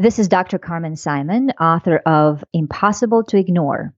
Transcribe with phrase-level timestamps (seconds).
[0.00, 0.60] This is Dr.
[0.60, 3.92] Carmen Simon, author of Impossible to Ignore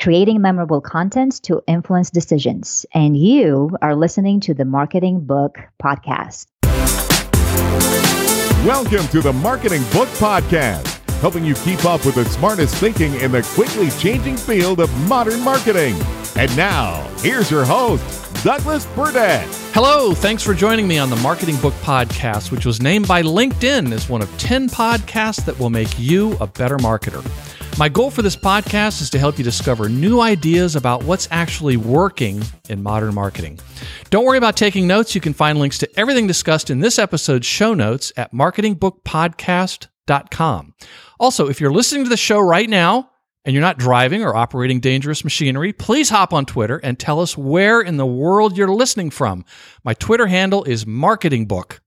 [0.00, 2.84] Creating Memorable Content to Influence Decisions.
[2.92, 6.46] And you are listening to the Marketing Book Podcast.
[8.66, 10.88] Welcome to the Marketing Book Podcast,
[11.20, 15.40] helping you keep up with the smartest thinking in the quickly changing field of modern
[15.44, 15.94] marketing.
[16.36, 19.46] And now, here's your host, Douglas Burdett.
[19.72, 23.92] Hello, thanks for joining me on the Marketing Book Podcast, which was named by LinkedIn
[23.92, 27.22] as one of 10 podcasts that will make you a better marketer.
[27.78, 31.76] My goal for this podcast is to help you discover new ideas about what's actually
[31.76, 33.60] working in modern marketing.
[34.10, 35.14] Don't worry about taking notes.
[35.14, 40.74] You can find links to everything discussed in this episode's show notes at marketingbookpodcast.com.
[41.20, 43.10] Also, if you're listening to the show right now,
[43.44, 47.36] and you're not driving or operating dangerous machinery, please hop on Twitter and tell us
[47.36, 49.44] where in the world you're listening from.
[49.82, 51.80] My Twitter handle is Marketing Book.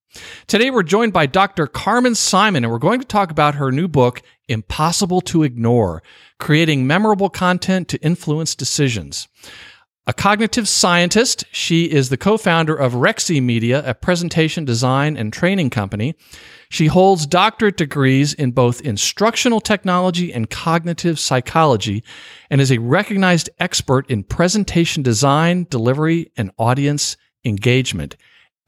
[0.48, 1.68] Today we're joined by Dr.
[1.68, 6.02] Carmen Simon, and we're going to talk about her new book, Impossible to Ignore
[6.40, 9.28] Creating Memorable Content to Influence Decisions.
[10.10, 15.34] A cognitive scientist, she is the co founder of Rexi Media, a presentation design and
[15.34, 16.16] training company.
[16.70, 22.06] She holds doctorate degrees in both instructional technology and cognitive psychology
[22.50, 28.16] and is a recognized expert in presentation design, delivery, and audience engagement.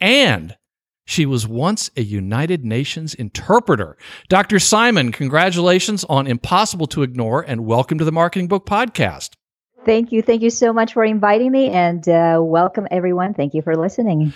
[0.01, 0.57] And
[1.05, 3.97] she was once a United Nations interpreter.
[4.27, 4.59] Dr.
[4.59, 9.37] Simon, congratulations on Impossible to Ignore and welcome to the Marketing Book Podcast.
[9.89, 10.21] Thank you.
[10.21, 13.33] Thank you so much for inviting me and uh, welcome everyone.
[13.33, 14.33] Thank you for listening.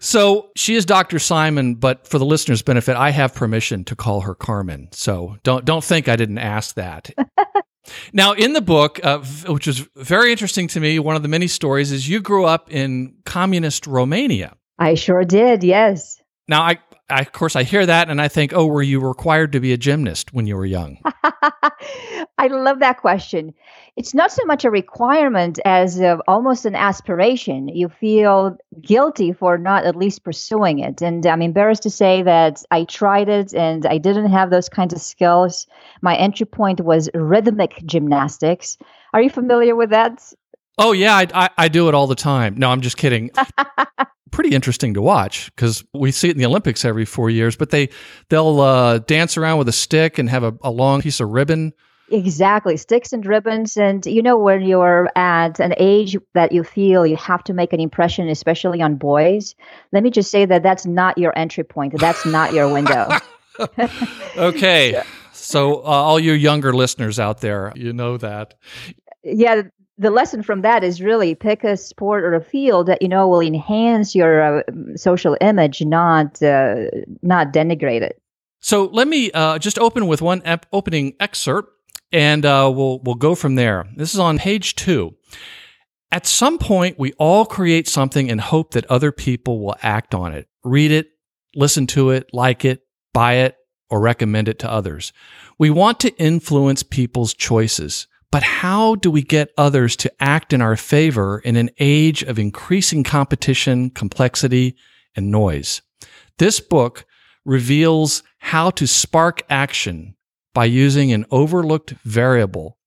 [0.00, 1.18] So she is Dr.
[1.18, 4.88] Simon, but for the listeners' benefit, I have permission to call her Carmen.
[4.92, 7.10] So don't don't think I didn't ask that.
[8.14, 11.48] now, in the book, uh, which is very interesting to me, one of the many
[11.48, 14.56] stories is you grew up in communist Romania.
[14.78, 15.64] I sure did.
[15.64, 16.18] Yes.
[16.48, 16.78] Now, I,
[17.10, 19.72] I of course I hear that and I think, oh, were you required to be
[19.72, 20.98] a gymnast when you were young?
[22.38, 23.54] I love that question
[23.98, 27.66] it's not so much a requirement as uh, almost an aspiration.
[27.66, 31.02] You feel guilty for not at least pursuing it.
[31.02, 34.94] And I'm embarrassed to say that I tried it and I didn't have those kinds
[34.94, 35.66] of skills.
[36.00, 38.78] My entry point was rhythmic gymnastics.
[39.12, 40.32] Are you familiar with that?
[40.78, 42.56] Oh, yeah, I, I, I do it all the time.
[42.56, 43.32] No, I'm just kidding.
[44.30, 47.56] pretty interesting to watch because we see it in the Olympics every four years.
[47.56, 47.88] But they
[48.28, 51.72] they'll uh, dance around with a stick and have a, a long piece of ribbon
[52.10, 53.76] Exactly, sticks and ribbons.
[53.76, 57.72] And you know, when you're at an age that you feel you have to make
[57.72, 59.54] an impression, especially on boys,
[59.92, 61.98] let me just say that that's not your entry point.
[61.98, 63.08] That's not your window.
[64.36, 65.02] okay.
[65.32, 68.54] So, uh, all you younger listeners out there, you know that.
[69.22, 69.62] Yeah,
[69.98, 73.28] the lesson from that is really pick a sport or a field that you know
[73.28, 74.62] will enhance your uh,
[74.96, 76.86] social image, not uh,
[77.22, 78.20] not denigrate it.
[78.60, 81.72] So let me uh, just open with one ep- opening excerpt
[82.12, 83.86] and uh, we'll we'll go from there.
[83.96, 85.14] This is on page two.
[86.10, 90.32] At some point, we all create something and hope that other people will act on
[90.32, 91.08] it, read it,
[91.54, 92.80] listen to it, like it,
[93.12, 93.56] buy it,
[93.90, 95.12] or recommend it to others.
[95.58, 98.06] We want to influence people's choices.
[98.30, 102.38] But how do we get others to act in our favor in an age of
[102.38, 104.76] increasing competition, complexity,
[105.16, 105.80] and noise?
[106.38, 107.06] This book
[107.44, 110.14] reveals how to spark action
[110.54, 112.78] by using an overlooked variable,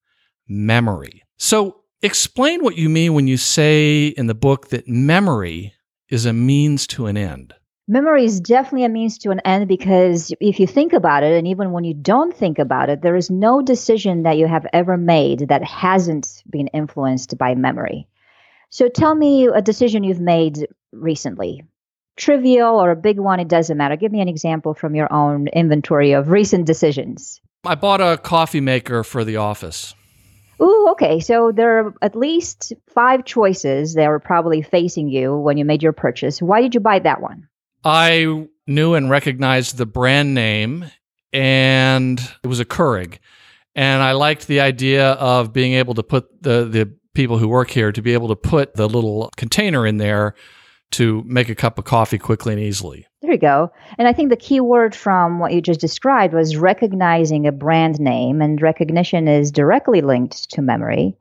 [0.48, 1.24] memory.
[1.38, 5.74] So, explain what you mean when you say in the book that memory
[6.10, 7.54] is a means to an end.
[7.88, 11.48] Memory is definitely a means to an end because if you think about it, and
[11.48, 14.98] even when you don't think about it, there is no decision that you have ever
[14.98, 18.08] made that hasn't been influenced by memory.
[18.70, 21.64] So tell me a decision you've made recently.
[22.16, 23.96] Trivial or a big one, it doesn't matter.
[23.96, 27.42] Give me an example from your own inventory of recent decisions.
[27.66, 29.96] I bought a coffee maker for the office.
[30.62, 31.20] Ooh, okay.
[31.20, 35.82] So there are at least five choices that were probably facing you when you made
[35.82, 36.42] your purchase.
[36.42, 37.48] Why did you buy that one?
[37.84, 40.86] I knew and recognized the brand name,
[41.34, 43.20] and it was a Keurig.
[43.76, 47.70] And I liked the idea of being able to put the, the people who work
[47.70, 50.36] here to be able to put the little container in there
[50.92, 53.08] to make a cup of coffee quickly and easily.
[53.22, 53.72] There you go.
[53.98, 58.00] And I think the key word from what you just described was recognizing a brand
[58.00, 61.16] name, and recognition is directly linked to memory.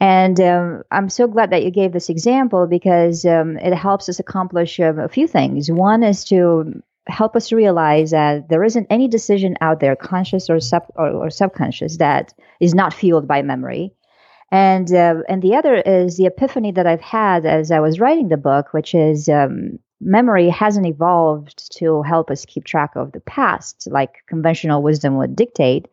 [0.00, 4.20] And um, I'm so glad that you gave this example because um, it helps us
[4.20, 5.70] accomplish um, a few things.
[5.70, 10.60] One is to help us realize that there isn't any decision out there, conscious or,
[10.60, 13.92] sub- or, or subconscious, that is not fueled by memory.
[14.50, 18.28] And uh, and the other is the epiphany that I've had as I was writing
[18.28, 23.20] the book, which is um, memory hasn't evolved to help us keep track of the
[23.20, 25.88] past like conventional wisdom would dictate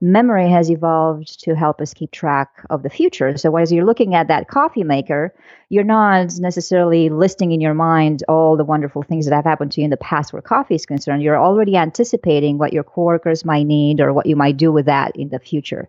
[0.00, 3.36] memory has evolved to help us keep track of the future.
[3.36, 5.34] So as you're looking at that coffee maker,
[5.68, 9.80] you're not necessarily listing in your mind all the wonderful things that have happened to
[9.80, 11.22] you in the past where coffee is concerned.
[11.22, 15.14] You're already anticipating what your coworkers might need or what you might do with that
[15.16, 15.88] in the future.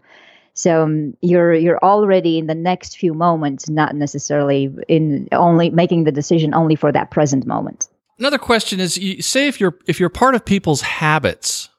[0.54, 6.04] So um, you're you're already in the next few moments, not necessarily in only making
[6.04, 7.88] the decision only for that present moment.
[8.20, 11.70] Another question is: you, say if you're if you're part of people's habits,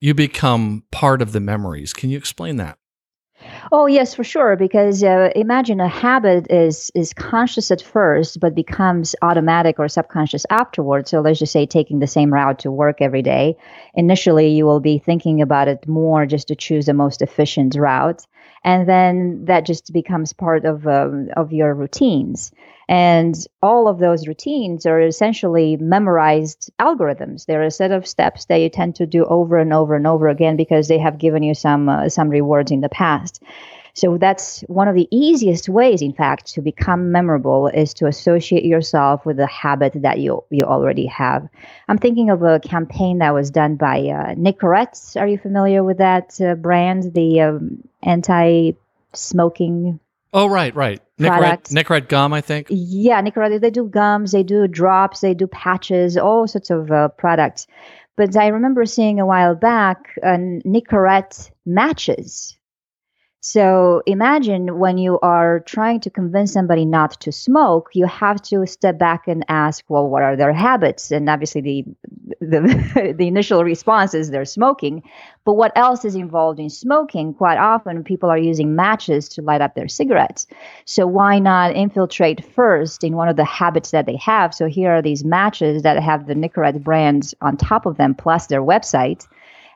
[0.00, 1.92] you become part of the memories.
[1.92, 2.78] Can you explain that?
[3.70, 4.56] Oh yes, for sure.
[4.56, 10.46] Because uh, imagine a habit is is conscious at first, but becomes automatic or subconscious
[10.48, 11.10] afterwards.
[11.10, 13.56] So let's just say taking the same route to work every day.
[13.94, 18.26] Initially, you will be thinking about it more just to choose the most efficient route,
[18.64, 22.52] and then that just becomes part of um, of your routines.
[22.90, 27.44] And all of those routines are essentially memorized algorithms.
[27.44, 30.26] They're a set of steps that you tend to do over and over and over
[30.28, 33.42] again because they have given you some uh, some rewards in the past.
[33.94, 38.64] So that's one of the easiest ways, in fact, to become memorable is to associate
[38.64, 41.48] yourself with a habit that you you already have.
[41.88, 45.16] I'm thinking of a campaign that was done by uh, Nicorette.
[45.20, 50.00] Are you familiar with that uh, brand, the um, anti-smoking
[50.32, 51.00] Oh, right, right.
[51.18, 52.66] Nicorette, Nicorette gum, I think.
[52.68, 53.60] Yeah, Nicorette.
[53.60, 57.66] They do gums, they do drops, they do patches, all sorts of uh, products.
[58.16, 60.36] But I remember seeing a while back uh,
[60.66, 62.58] Nicorette matches
[63.48, 68.66] so imagine when you are trying to convince somebody not to smoke, you have to
[68.66, 71.10] step back and ask, well, what are their habits?
[71.10, 71.84] And obviously the
[72.42, 75.02] the, the initial response is they're smoking.
[75.46, 77.32] But what else is involved in smoking?
[77.32, 80.46] Quite often people are using matches to light up their cigarettes.
[80.84, 84.52] So why not infiltrate first in one of the habits that they have?
[84.52, 88.48] So here are these matches that have the Nicorette brand on top of them plus
[88.48, 89.26] their website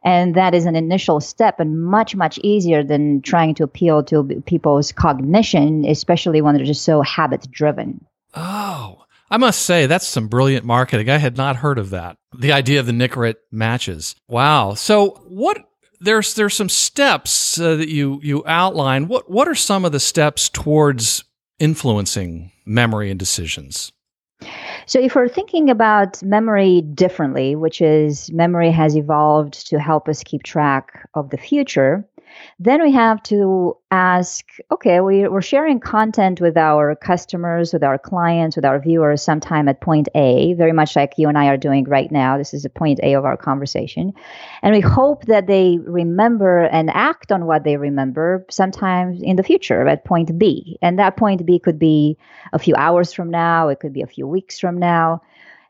[0.04, 4.42] and that is an initial step and much, much easier than trying to appeal to
[4.46, 8.04] people's cognition, especially when they're just so habit driven.
[8.34, 11.08] Oh, I must say that's some brilliant marketing.
[11.08, 12.16] I had not heard of that.
[12.36, 14.14] The idea of the Nicorette matches.
[14.28, 14.74] Wow.
[14.74, 15.58] So what
[16.00, 19.08] there's there's some steps uh, that you you outline.
[19.08, 21.24] What what are some of the steps towards
[21.58, 23.92] influencing memory and decisions?
[24.86, 30.22] So, if we're thinking about memory differently, which is memory has evolved to help us
[30.22, 32.04] keep track of the future,
[32.58, 37.98] then we have to ask okay, we, we're sharing content with our customers, with our
[37.98, 41.56] clients, with our viewers sometime at point A, very much like you and I are
[41.56, 42.38] doing right now.
[42.38, 44.12] This is a point A of our conversation.
[44.62, 49.42] And we hope that they remember and act on what they remember sometime in the
[49.42, 50.78] future at point B.
[50.82, 52.16] And that point B could be
[52.52, 55.22] a few hours from now, it could be a few weeks from now.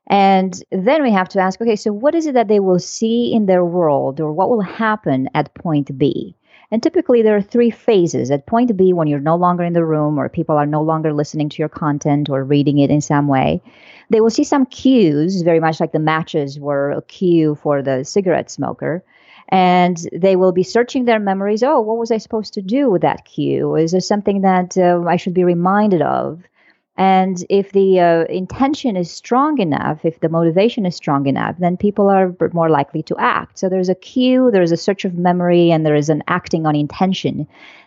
[0.08, 3.32] And then we have to ask okay, so what is it that they will see
[3.32, 6.37] in their world or what will happen at point B?
[6.72, 8.30] And typically, there are three phases.
[8.30, 11.12] At point B, when you're no longer in the room or people are no longer
[11.12, 13.60] listening to your content or reading it in some way,
[14.08, 18.04] they will see some cues, very much like the matches were a cue for the
[18.04, 19.04] cigarette smoker.
[19.50, 21.62] And they will be searching their memories.
[21.62, 23.76] Oh, what was I supposed to do with that cue?
[23.76, 26.42] Is there something that uh, I should be reminded of?
[26.99, 31.77] And if the uh, intention is strong enough, if the motivation is strong enough, then
[31.79, 33.59] people are more likely to act.
[33.59, 36.77] So there's a cue, there's a search of memory, and there is an acting on
[36.77, 37.46] intention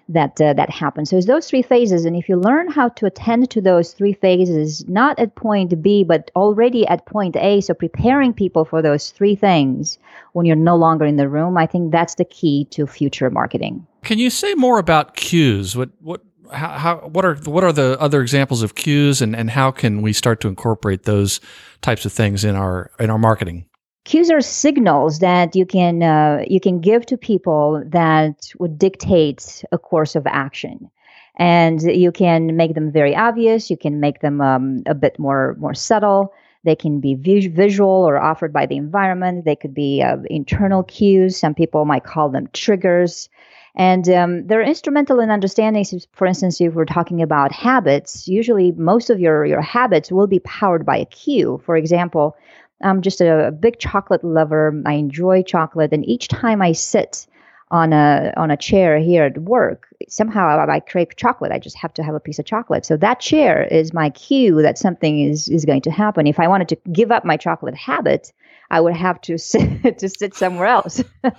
[0.10, 1.10] that uh, that happens.
[1.10, 4.14] So it's those three phases, and if you learn how to attend to those three
[4.14, 9.12] phases, not at point B, but already at point A, so preparing people for those
[9.12, 9.98] three things
[10.34, 13.86] when you're no longer in the room, I think that's the key to future marketing.
[14.04, 15.76] Can you say more about cues?
[15.76, 16.22] What what
[16.52, 20.02] how, how, what are what are the other examples of cues and, and how can
[20.02, 21.40] we start to incorporate those
[21.82, 23.66] types of things in our in our marketing?
[24.06, 29.64] Cues are signals that you can uh, you can give to people that would dictate
[29.72, 30.90] a course of action.
[31.38, 33.70] And you can make them very obvious.
[33.70, 36.34] You can make them um, a bit more more subtle.
[36.64, 39.46] They can be vis- visual or offered by the environment.
[39.46, 41.38] They could be uh, internal cues.
[41.38, 43.30] Some people might call them triggers
[43.76, 49.10] and um, they're instrumental in understanding, for instance, if we're talking about habits, usually most
[49.10, 51.62] of your, your habits will be powered by a cue.
[51.66, 52.38] For example,
[52.82, 54.82] I'm just a, a big chocolate lover.
[54.86, 55.92] I enjoy chocolate.
[55.92, 57.28] And each time I sit
[57.72, 61.52] on a on a chair here at work, somehow I, I crave chocolate.
[61.52, 62.86] I just have to have a piece of chocolate.
[62.86, 66.28] So that chair is my cue that something is is going to happen.
[66.28, 68.32] If I wanted to give up my chocolate habit,
[68.70, 71.04] I would have to sit to sit somewhere else.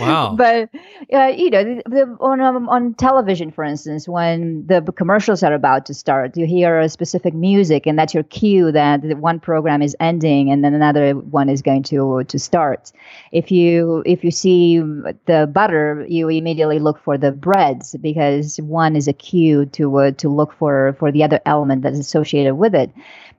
[0.00, 0.34] Wow.
[0.36, 0.70] but
[1.12, 5.52] uh, you know, the, the, on um, on television, for instance, when the commercials are
[5.52, 9.82] about to start, you hear a specific music, and that's your cue that one program
[9.82, 12.90] is ending, and then another one is going to to start.
[13.30, 18.96] If you if you see the butter, you immediately look for the breads because one
[18.96, 22.74] is a cue to uh, to look for for the other element that's associated with
[22.74, 22.90] it.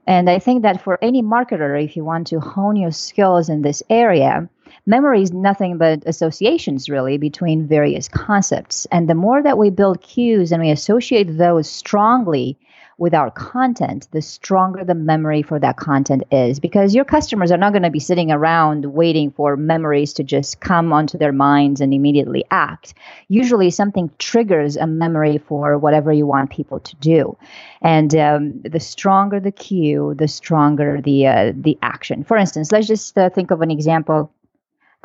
[0.06, 3.62] And I think that for any marketer, if you want to hone your skills in
[3.62, 4.48] this area,
[4.86, 8.86] memory is nothing but associations really between various concepts.
[8.92, 12.58] And the more that we build cues and we associate those strongly
[12.98, 16.60] with our content, the stronger the memory for that content is.
[16.60, 20.60] Because your customers are not going to be sitting around waiting for memories to just
[20.60, 22.94] come onto their minds and immediately act.
[23.28, 27.36] Usually, something triggers a memory for whatever you want people to do.
[27.82, 32.24] And um, the stronger the cue, the stronger the uh, the action.
[32.24, 34.32] For instance, let's just uh, think of an example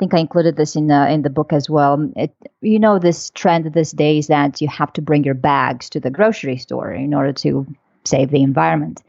[0.00, 2.10] think I included this in the in the book as well.
[2.16, 6.00] It, you know this trend these days that you have to bring your bags to
[6.00, 7.66] the grocery store in order to
[8.04, 9.02] save the environment.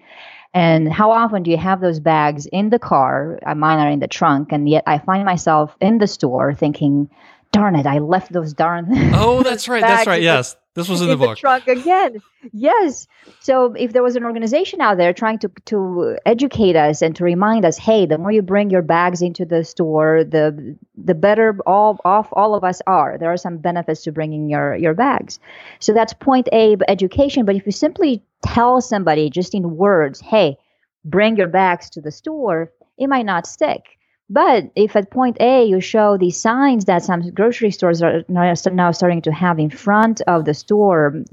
[0.54, 3.40] And how often do you have those bags in the car?
[3.46, 7.10] Uh, mine are in the trunk, and yet I find myself in the store thinking,
[7.54, 7.86] "Darn it!
[7.86, 9.82] I left those darn." Oh, that's right.
[9.82, 10.22] That's right.
[10.22, 10.58] Yes.
[10.74, 11.38] This was in the in book.
[11.38, 12.22] The trunk again.
[12.54, 13.08] Yes.
[13.42, 17.24] So if there was an organization out there trying to to educate us and to
[17.26, 21.58] remind us, hey, the more you bring your bags into the store, the the better
[21.66, 23.18] all off all of us are.
[23.18, 25.40] There are some benefits to bringing your your bags.
[25.80, 27.46] So that's point A, education.
[27.46, 30.58] But if you simply tell somebody just in words, hey,
[31.06, 33.98] bring your bags to the store, it might not stick.
[34.30, 38.92] But if at point A you show the signs that some grocery stores are now
[38.92, 41.24] starting to have in front of the store,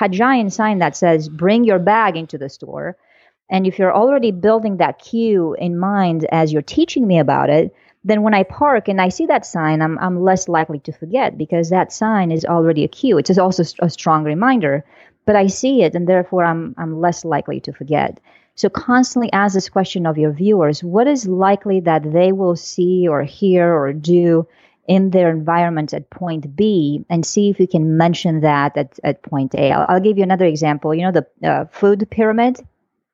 [0.00, 2.96] a giant sign that says "Bring your bag into the store,"
[3.48, 7.74] and if you're already building that cue in mind as you're teaching me about it,
[8.04, 11.38] then when I park and I see that sign, I'm I'm less likely to forget
[11.38, 13.16] because that sign is already a cue.
[13.16, 14.84] It's also a strong reminder,
[15.24, 18.20] but I see it and therefore I'm I'm less likely to forget.
[18.54, 23.08] So constantly ask this question of your viewers what is likely that they will see
[23.08, 24.46] or hear or do
[24.88, 29.22] in their environment at point B and see if you can mention that at, at
[29.22, 29.70] point A.
[29.70, 30.94] I'll, I'll give you another example.
[30.94, 32.60] You know, the uh, food pyramid?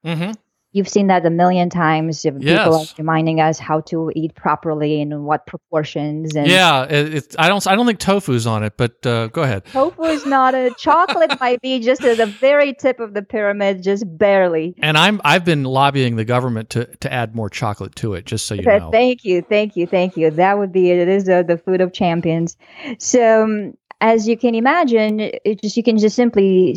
[0.05, 0.33] Mm-hmm.
[0.73, 2.23] You've seen that a million times.
[2.23, 2.69] People yes.
[2.69, 6.37] are reminding us how to eat properly and what proportions.
[6.37, 7.67] And yeah, it, I don't.
[7.67, 9.65] I don't think tofu's on it, but uh, go ahead.
[9.67, 11.33] Tofu is not a chocolate.
[11.41, 14.75] might be just at the very tip of the pyramid, just barely.
[14.83, 15.23] And I'm.
[15.25, 18.61] I've been lobbying the government to to add more chocolate to it, just so you
[18.61, 18.91] okay, know.
[18.91, 20.31] Thank you, thank you, thank you.
[20.31, 20.99] That would be it.
[20.99, 22.57] It is uh, the food of champions.
[22.99, 23.45] So.
[23.45, 26.77] Um, as you can imagine, it just you can just simply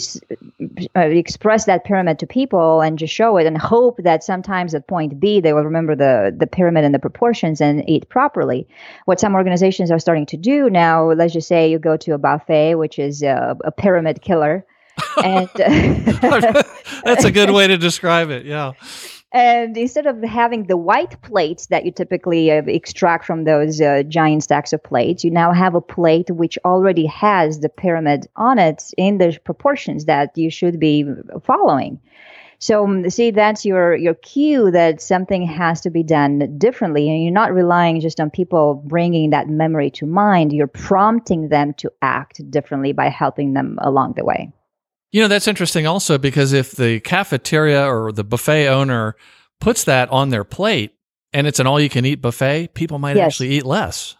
[0.96, 4.88] uh, express that pyramid to people and just show it, and hope that sometimes at
[4.88, 8.68] point B they will remember the the pyramid and the proportions and eat properly.
[9.06, 12.18] What some organizations are starting to do now, let's just say you go to a
[12.18, 14.66] buffet, which is a, a pyramid killer,
[15.24, 18.46] and that's a good way to describe it.
[18.46, 18.74] Yeah.
[19.34, 24.04] And instead of having the white plates that you typically uh, extract from those uh,
[24.04, 28.60] giant stacks of plates, you now have a plate which already has the pyramid on
[28.60, 31.06] it in the proportions that you should be
[31.46, 32.02] following.
[32.60, 37.24] So um, see, that's your your cue that something has to be done differently, and
[37.24, 40.54] you're not relying just on people bringing that memory to mind.
[40.54, 44.52] You're prompting them to act differently by helping them along the way.
[45.12, 49.16] You know, that's interesting also because if the cafeteria or the buffet owner
[49.60, 50.96] puts that on their plate
[51.34, 53.28] and it's an all you can eat buffet, people might yes.
[53.28, 54.16] actually eat less.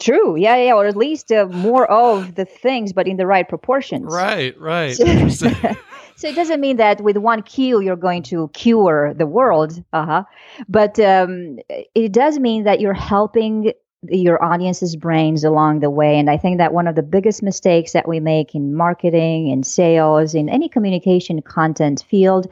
[0.00, 0.36] True.
[0.36, 4.12] Yeah, yeah, or at least uh, more of the things, but in the right proportions.
[4.12, 4.94] Right, right.
[4.96, 5.04] So,
[6.16, 9.82] so, it doesn't mean that with one cue you're going to cure the world.
[9.92, 10.24] Uh huh.
[10.68, 13.72] But um, it does mean that you're helping
[14.08, 16.18] your audience's brains along the way.
[16.18, 19.62] And I think that one of the biggest mistakes that we make in marketing, in
[19.62, 22.46] sales, in any communication content field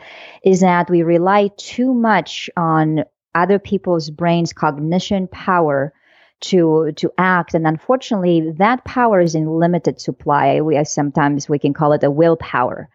[0.45, 3.05] is that we rely too much on
[3.35, 5.93] other people's brains' cognition power
[6.41, 7.55] to to act.
[7.55, 10.61] And unfortunately that power is in limited supply.
[10.61, 12.89] We sometimes we can call it a willpower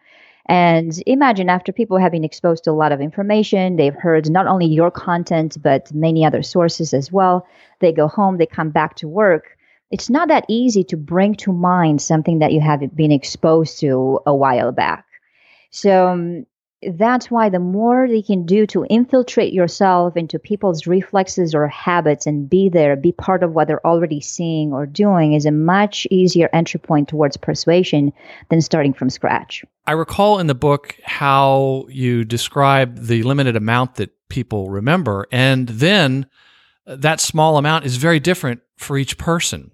[0.48, 4.46] and imagine after people have been exposed to a lot of information, they've heard not
[4.46, 7.46] only your content, but many other sources as well.
[7.80, 9.56] They go home, they come back to work.
[9.90, 14.20] It's not that easy to bring to mind something that you have been exposed to
[14.26, 15.04] a while back.
[15.70, 16.46] So um,
[16.82, 22.26] that's why the more you can do to infiltrate yourself into people's reflexes or habits
[22.26, 26.06] and be there, be part of what they're already seeing or doing is a much
[26.10, 28.12] easier entry point towards persuasion
[28.48, 29.64] than starting from scratch.
[29.86, 35.68] I recall in the book how you describe the limited amount that people remember and
[35.68, 36.26] then
[36.86, 39.72] that small amount is very different for each person.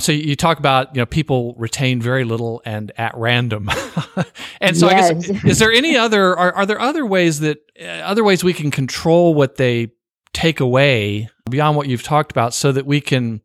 [0.00, 3.68] So you talk about you know people retain very little and at random,
[4.60, 5.10] and so yes.
[5.10, 8.44] I guess is there any other are, are there other ways that uh, other ways
[8.44, 9.90] we can control what they
[10.32, 13.40] take away beyond what you've talked about so that we can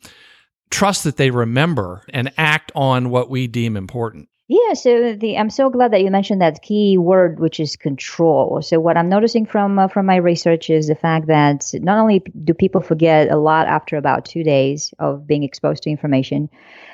[0.70, 4.28] trust that they remember and act on what we deem important?
[4.54, 8.62] Yeah, so the I'm so glad that you mentioned that key word, which is control.
[8.62, 12.20] So what I'm noticing from uh, from my research is the fact that not only
[12.20, 16.52] do people forget a lot after about two days of being exposed to information,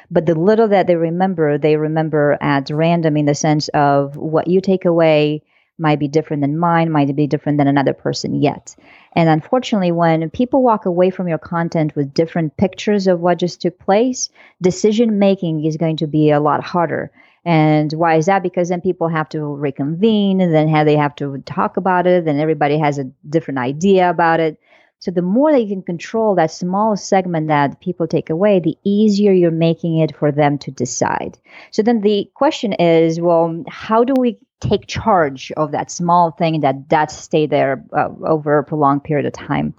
[0.10, 4.48] but the little that they remember, they remember at random in the sense of what
[4.48, 5.44] you take away
[5.78, 8.74] might be different than mine, might be different than another person yet.
[9.18, 13.62] And unfortunately, when people walk away from your content with different pictures of what just
[13.62, 14.30] took place,
[14.62, 17.12] decision making is going to be a lot harder.
[17.46, 18.44] And why is that?
[18.44, 22.26] Because then people have to reconvene, and then how they have to talk about it,
[22.26, 24.60] then everybody has a different idea about it.
[25.02, 28.78] So the more that you can control that small segment that people take away, the
[28.84, 31.38] easier you're making it for them to decide.
[31.72, 36.62] So then the question is, well, how do we take charge of that small thing
[36.62, 39.74] that that stay there uh, over a prolonged period of time.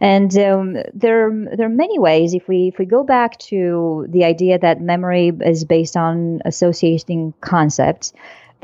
[0.00, 2.34] And um, there there are many ways.
[2.34, 7.34] If we if we go back to the idea that memory is based on associating
[7.40, 8.12] concepts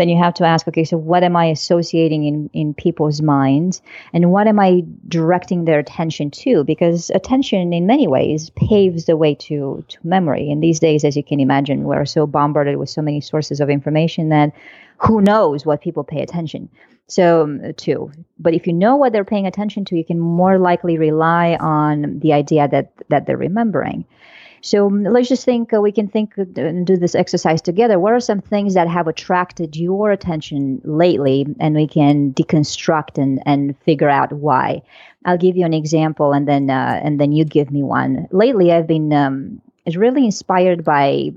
[0.00, 3.82] then you have to ask okay so what am i associating in in people's minds?
[4.14, 6.64] And what am i directing their attention to?
[6.64, 10.50] Because attention in many ways paves the way to to memory.
[10.50, 13.68] And these days as you can imagine we're so bombarded with so many sources of
[13.68, 14.52] information that
[15.00, 16.68] who knows what people pay attention
[17.10, 18.12] so to.
[18.38, 22.20] But if you know what they're paying attention to you can more likely rely on
[22.20, 24.04] the idea that that they're remembering.
[24.62, 27.98] So um, let's just think uh, we can think uh, and do this exercise together.
[27.98, 31.46] What are some things that have attracted your attention lately?
[31.58, 34.82] And we can deconstruct and and figure out why.
[35.24, 38.28] I'll give you an example and then uh, and then you give me one.
[38.30, 39.60] Lately i've been um,
[39.96, 41.30] really inspired by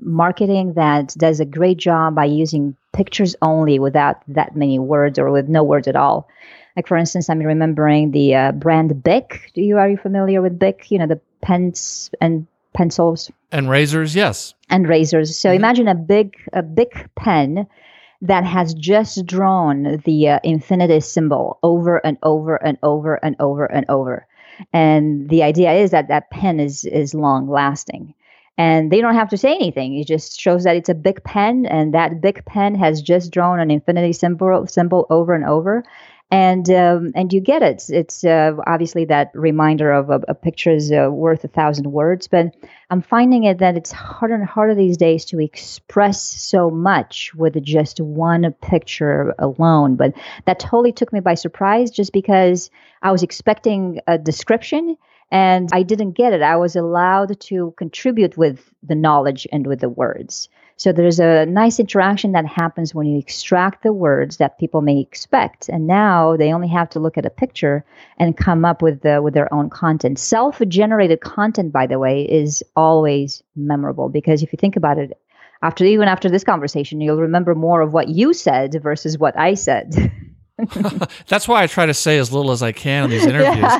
[0.00, 5.30] marketing that does a great job by using pictures only without that many words or
[5.30, 6.28] with no words at all.
[6.76, 9.50] Like for instance, I'm remembering the uh, brand Bic.
[9.54, 10.90] Do you are you familiar with Bic?
[10.90, 14.14] You know the pens and pencils and razors.
[14.14, 15.36] Yes, and razors.
[15.36, 15.56] So mm-hmm.
[15.56, 17.66] imagine a big a big pen
[18.22, 23.64] that has just drawn the uh, infinity symbol over and over and over and over
[23.66, 24.26] and over.
[24.72, 28.14] And the idea is that that pen is is long lasting
[28.58, 29.96] and they don't have to say anything.
[29.96, 33.60] It just shows that it's a big pen, and that big pen has just drawn
[33.60, 35.84] an infinity symbol symbol over and over,
[36.30, 37.84] and um, and you get it.
[37.88, 42.26] It's uh, obviously that reminder of a, a picture is uh, worth a thousand words,
[42.26, 42.54] but
[42.90, 47.62] I'm finding it that it's harder and harder these days to express so much with
[47.62, 49.94] just one picture alone.
[49.94, 50.14] But
[50.46, 52.70] that totally took me by surprise, just because
[53.02, 54.96] I was expecting a description
[55.30, 56.42] and I didn't get it.
[56.42, 60.48] I was allowed to contribute with the knowledge and with the words.
[60.76, 65.00] So there's a nice interaction that happens when you extract the words that people may
[65.00, 67.84] expect, and now they only have to look at a picture
[68.18, 70.20] and come up with the, with their own content.
[70.20, 75.20] Self-generated content, by the way, is always memorable because if you think about it,
[75.62, 79.54] after even after this conversation, you'll remember more of what you said versus what I
[79.54, 80.12] said.
[81.26, 83.72] That's why I try to say as little as I can in these interviews.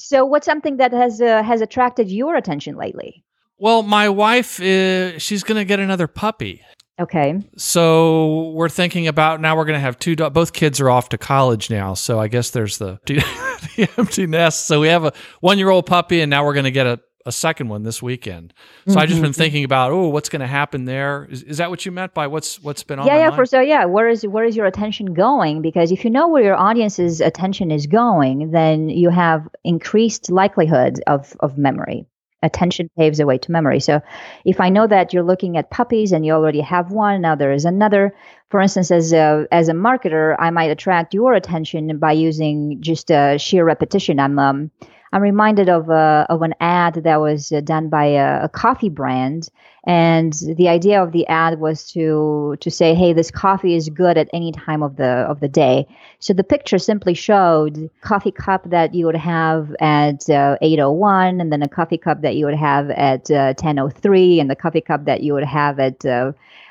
[0.00, 3.24] So, what's something that has uh, has attracted your attention lately?
[3.58, 6.62] Well, my wife, uh, she's going to get another puppy.
[6.98, 7.38] Okay.
[7.56, 9.56] So we're thinking about now.
[9.56, 10.16] We're going to have two.
[10.16, 14.26] Do- both kids are off to college now, so I guess there's the, the empty
[14.26, 14.66] nest.
[14.66, 17.00] So we have a one year old puppy, and now we're going to get a
[17.26, 18.54] a second one this weekend.
[18.86, 18.98] So mm-hmm.
[18.98, 19.38] I just been mm-hmm.
[19.38, 21.26] thinking about, oh, what's going to happen there?
[21.30, 23.06] Is, is that what you meant by what's what's been on?
[23.06, 23.24] Yeah, yeah.
[23.28, 23.36] Mind?
[23.36, 23.84] For so, yeah.
[23.84, 25.62] Where is where is your attention going?
[25.62, 31.02] Because if you know where your audience's attention is going, then you have increased likelihood
[31.06, 32.06] of of memory.
[32.42, 33.80] Attention paves the way to memory.
[33.80, 34.00] So,
[34.46, 37.52] if I know that you're looking at puppies and you already have one, now there
[37.52, 38.14] is another.
[38.48, 43.10] For instance, as a as a marketer, I might attract your attention by using just
[43.10, 44.18] a sheer repetition.
[44.18, 44.70] I'm um,
[45.12, 48.88] I'm reminded of a, of an ad that was uh, done by a, a, coffee
[48.88, 49.48] brand,
[49.84, 54.16] and the idea of the ad was to to say, "Hey, this coffee is good
[54.16, 55.88] at any time of the of the day."
[56.20, 61.52] So the picture simply showed coffee cup that you would have at uh, 8:01, and
[61.52, 65.06] then a coffee cup that you would have at uh, 10:03, and the coffee cup
[65.06, 66.28] that you would have at 2:05.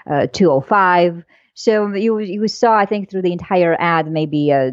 [0.07, 1.21] Uh, uh,
[1.55, 4.71] so you you saw, I think, through the entire ad, maybe uh,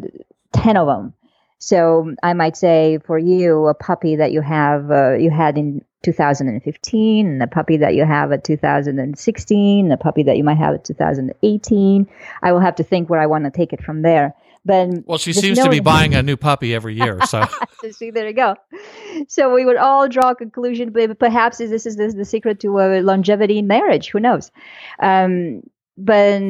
[0.53, 1.13] 10 of them
[1.59, 5.83] so I might say for you, a puppy that you have uh, you had in
[6.03, 10.57] 2015, and a puppy that you have at 2016, and a puppy that you might
[10.57, 12.07] have at 2018.
[12.43, 14.35] I will have to think where I want to take it from there.
[14.65, 17.19] But well, she seems to be buying a new puppy every year.
[17.27, 17.43] So
[17.81, 18.55] so see, there you go.
[19.27, 22.79] So we would all draw a conclusion, but perhaps this is the, the secret to
[22.79, 24.09] uh, longevity in marriage.
[24.09, 24.51] Who knows?
[24.99, 25.63] Um,
[25.97, 26.41] but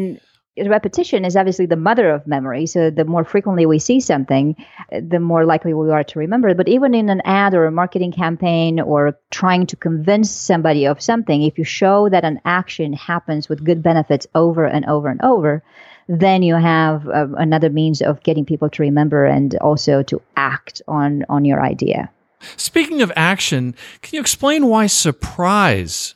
[0.65, 2.65] repetition is obviously the mother of memory.
[2.65, 4.55] So the more frequently we see something,
[4.91, 6.53] the more likely we are to remember.
[6.55, 11.01] But even in an ad or a marketing campaign or trying to convince somebody of
[11.01, 15.21] something, if you show that an action happens with good benefits over and over and
[15.21, 15.63] over,
[16.07, 20.81] then you have uh, another means of getting people to remember and also to act
[20.87, 22.09] on on your idea.
[22.55, 26.15] speaking of action, can you explain why surprise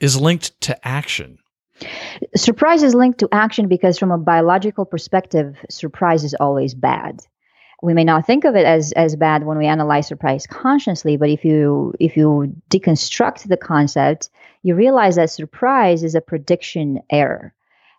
[0.00, 1.38] is linked to action?
[2.36, 7.20] Surprise is linked to action because, from a biological perspective, surprise is always bad.
[7.82, 11.30] We may not think of it as, as bad when we analyze surprise consciously, but
[11.30, 14.30] if you if you deconstruct the concept,
[14.62, 17.52] you realize that surprise is a prediction error.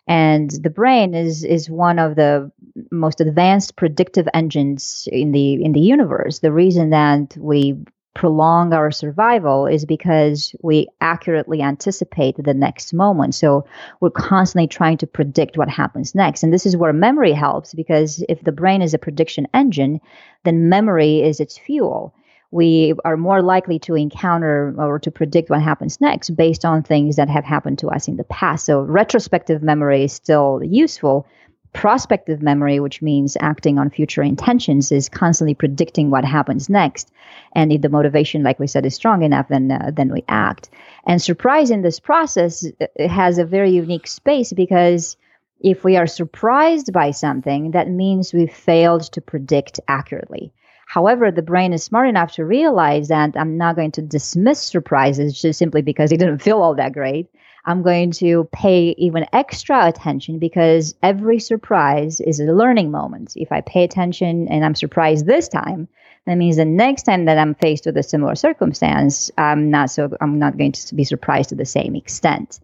[0.06, 2.50] And the brain is is one of the
[2.90, 6.38] most advanced predictive engines in the in the universe.
[6.40, 7.76] The reason that we
[8.14, 13.34] prolong our survival is because we accurately anticipate the next moment.
[13.34, 13.64] So
[14.00, 16.42] we're constantly trying to predict what happens next.
[16.42, 20.00] And this is where memory helps because if the brain is a prediction engine,
[20.44, 22.14] then memory is its fuel.
[22.50, 27.16] We are more likely to encounter or to predict what happens next based on things
[27.16, 28.64] that have happened to us in the past.
[28.64, 31.26] So retrospective memory is still useful,
[31.72, 37.10] prospective memory, which means acting on future intentions, is constantly predicting what happens next.
[37.54, 40.70] And if the motivation, like we said, is strong enough, then uh, then we act.
[41.06, 45.16] And surprise in this process uh, has a very unique space because
[45.60, 50.52] if we are surprised by something, that means we failed to predict accurately.
[50.86, 55.38] However, the brain is smart enough to realize that I'm not going to dismiss surprises
[55.38, 57.28] just simply because it didn't feel all that great.
[57.68, 63.34] I'm going to pay even extra attention because every surprise is a learning moment.
[63.36, 65.86] If I pay attention and I'm surprised this time,
[66.24, 70.08] that means the next time that I'm faced with a similar circumstance, I'm not so
[70.22, 72.58] I'm not going to be surprised to the same extent.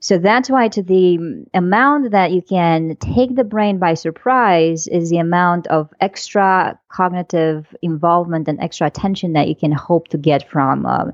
[0.00, 5.08] So that's why to the amount that you can take the brain by surprise is
[5.08, 10.46] the amount of extra cognitive involvement and extra attention that you can hope to get
[10.50, 11.12] from uh,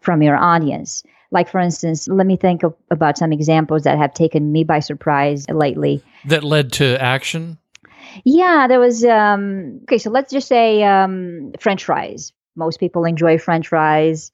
[0.00, 1.04] from your audience.
[1.30, 4.80] Like for instance, let me think of, about some examples that have taken me by
[4.80, 6.02] surprise lately.
[6.26, 7.58] That led to action?
[8.24, 12.32] Yeah, there was um okay, so let's just say um french fries.
[12.56, 14.32] Most people enjoy french fries.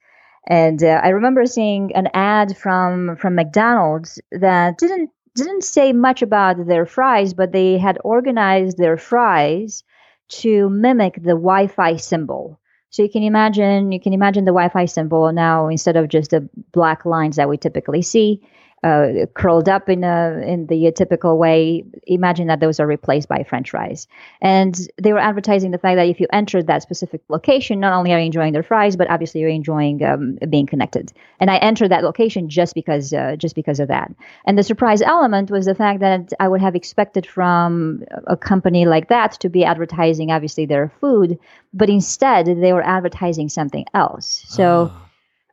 [0.48, 6.22] And uh, I remember seeing an ad from from McDonald's that didn't didn't say much
[6.22, 9.84] about their fries, but they had organized their fries
[10.28, 12.58] to mimic the Wi-Fi symbol.
[12.96, 16.48] So you can imagine you can imagine the Wi-Fi symbol now instead of just the
[16.72, 18.40] black lines that we typically see
[18.84, 21.84] uh, curled up in a in the typical way.
[22.06, 24.06] Imagine that those are replaced by French fries,
[24.40, 28.12] and they were advertising the fact that if you entered that specific location, not only
[28.12, 31.12] are you enjoying their fries, but obviously you're enjoying um, being connected.
[31.40, 34.12] And I entered that location just because uh, just because of that.
[34.44, 38.86] And the surprise element was the fact that I would have expected from a company
[38.86, 41.38] like that to be advertising obviously their food,
[41.72, 44.44] but instead they were advertising something else.
[44.48, 45.05] So Ah.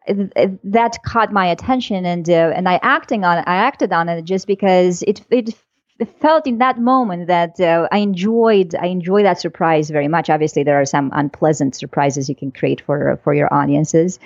[0.06, 4.48] That caught my attention and uh, and I acting on I acted on it just
[4.48, 5.56] because it it
[6.00, 10.30] it felt in that moment that uh, I enjoyed I enjoy that surprise very much.
[10.30, 14.20] Obviously, there are some unpleasant surprises you can create for for your audiences,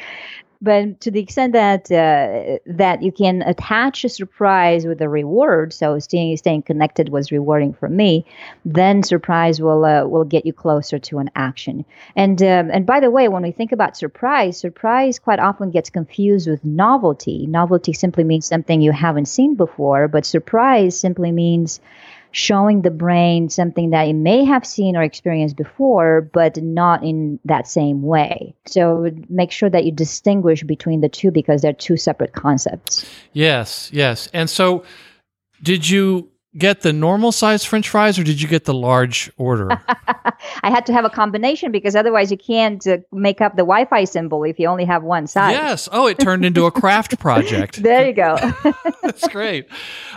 [0.62, 5.74] but to the extent that uh, that you can attach a surprise with a reward,
[5.74, 8.26] so staying staying connected was rewarding for me,
[8.65, 11.86] then surprise will uh, will get you closer to an action.
[12.15, 15.89] And um, and by the way, when we think about surprise, surprise quite often gets
[15.89, 17.46] confused with novelty.
[17.48, 21.80] Novelty simply means something you haven't seen before, but surprise simply means
[22.31, 27.39] showing the brain something that it may have seen or experienced before, but not in
[27.45, 28.55] that same way.
[28.65, 33.05] So make sure that you distinguish between the two because they're two separate concepts.
[33.33, 34.29] Yes, yes.
[34.33, 34.83] And so,
[35.63, 39.69] did you get the normal size French fries, or did you get the large order?
[40.63, 44.03] I had to have a combination because otherwise you can't uh, make up the Wi-Fi
[44.05, 45.51] symbol if you only have one size.
[45.51, 45.89] yes.
[45.91, 47.81] Oh, it turned into a craft project.
[47.87, 48.37] There you go.
[49.01, 49.67] That's great.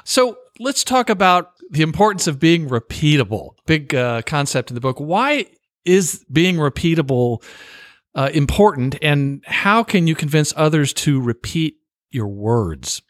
[0.04, 3.54] So let's talk about the importance of being repeatable.
[3.66, 4.98] Big uh, concept in the book.
[4.98, 5.46] Why
[5.84, 7.42] is being repeatable
[8.14, 11.76] uh, important, and how can you convince others to repeat
[12.10, 13.02] your words?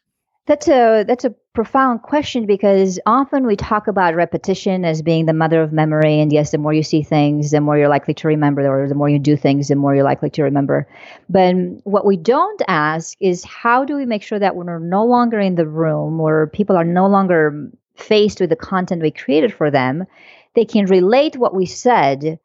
[0.46, 5.33] That's a that's a profound question because often we talk about repetition as being the
[5.33, 8.29] mother of memory, and yes, the more you see things, the more you're likely to
[8.29, 10.88] remember, or the more you do things, the more you're likely to remember.
[11.29, 15.05] But what we don't ask is how do we make sure that when we're no
[15.05, 19.53] longer in the room, or people are no longer faced with the content we created
[19.53, 20.07] for them,
[20.55, 22.40] they can relate what we said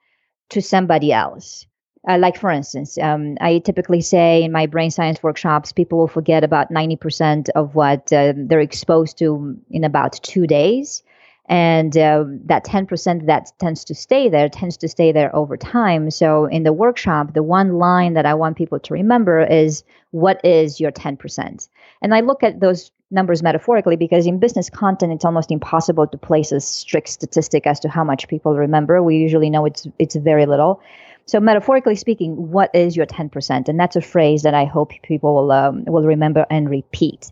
[0.49, 1.65] to somebody else.
[2.07, 6.07] Uh, like, for instance, um, I typically say in my brain science workshops, people will
[6.07, 11.01] forget about 90% of what uh, they're exposed to in about two days.
[11.47, 16.09] And uh, that 10% that tends to stay there tends to stay there over time.
[16.09, 20.43] So, in the workshop, the one line that I want people to remember is what
[20.43, 21.67] is your 10%?
[22.01, 26.17] And I look at those numbers metaphorically because in business content it's almost impossible to
[26.17, 30.15] place a strict statistic as to how much people remember we usually know it's it's
[30.15, 30.81] very little
[31.25, 35.35] so metaphorically speaking what is your 10% and that's a phrase that i hope people
[35.35, 37.31] will um, will remember and repeat.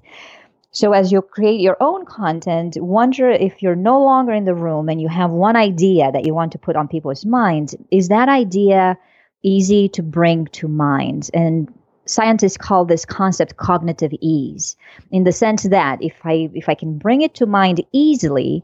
[0.72, 4.90] So as you create your own content wonder if you're no longer in the room
[4.90, 8.28] and you have one idea that you want to put on people's minds is that
[8.28, 8.98] idea
[9.44, 11.72] easy to bring to mind and
[12.06, 14.76] scientists call this concept cognitive ease
[15.12, 18.64] in the sense that if i if i can bring it to mind easily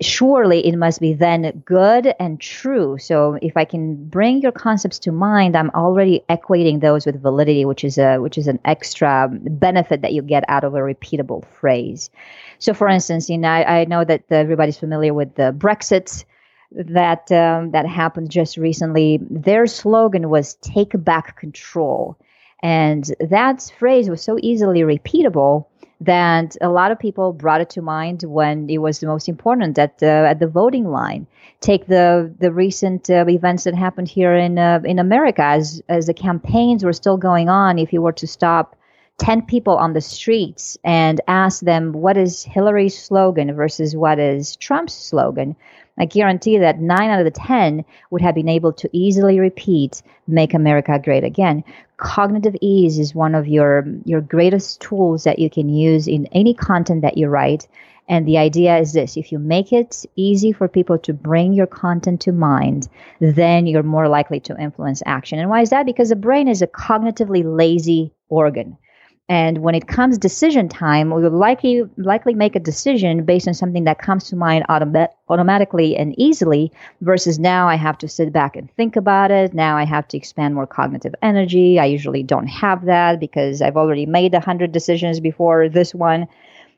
[0.00, 2.98] surely it must be then good and true.
[2.98, 7.64] So if i can bring your concepts to mind i'm already equating those with validity
[7.64, 11.44] which is a which is an extra benefit that you get out of a repeatable
[11.60, 12.10] phrase.
[12.58, 16.24] So for instance you know i, I know that everybody's familiar with the brexit
[16.72, 19.18] that um, that happened just recently.
[19.30, 22.16] Their slogan was take back control.
[22.62, 25.66] And that phrase was so easily repeatable
[26.00, 29.78] that a lot of people brought it to mind when it was the most important
[29.78, 31.26] at the at the voting line.
[31.60, 36.06] Take the the recent uh, events that happened here in uh, in America as as
[36.06, 37.78] the campaigns were still going on.
[37.78, 38.76] If you were to stop
[39.18, 44.56] 10 people on the streets and ask them what is Hillary's slogan versus what is
[44.56, 45.56] Trump's slogan,
[45.98, 50.02] I guarantee that nine out of the 10 would have been able to easily repeat,
[50.26, 51.64] Make America Great Again.
[51.96, 56.52] Cognitive ease is one of your, your greatest tools that you can use in any
[56.52, 57.66] content that you write.
[58.08, 61.66] And the idea is this if you make it easy for people to bring your
[61.66, 62.88] content to mind,
[63.20, 65.38] then you're more likely to influence action.
[65.38, 65.86] And why is that?
[65.86, 68.76] Because the brain is a cognitively lazy organ.
[69.28, 73.54] And when it comes decision time, we will likely likely make a decision based on
[73.54, 76.70] something that comes to mind autom- automatically and easily.
[77.00, 79.52] Versus now, I have to sit back and think about it.
[79.52, 81.80] Now I have to expand more cognitive energy.
[81.80, 86.28] I usually don't have that because I've already made a hundred decisions before this one.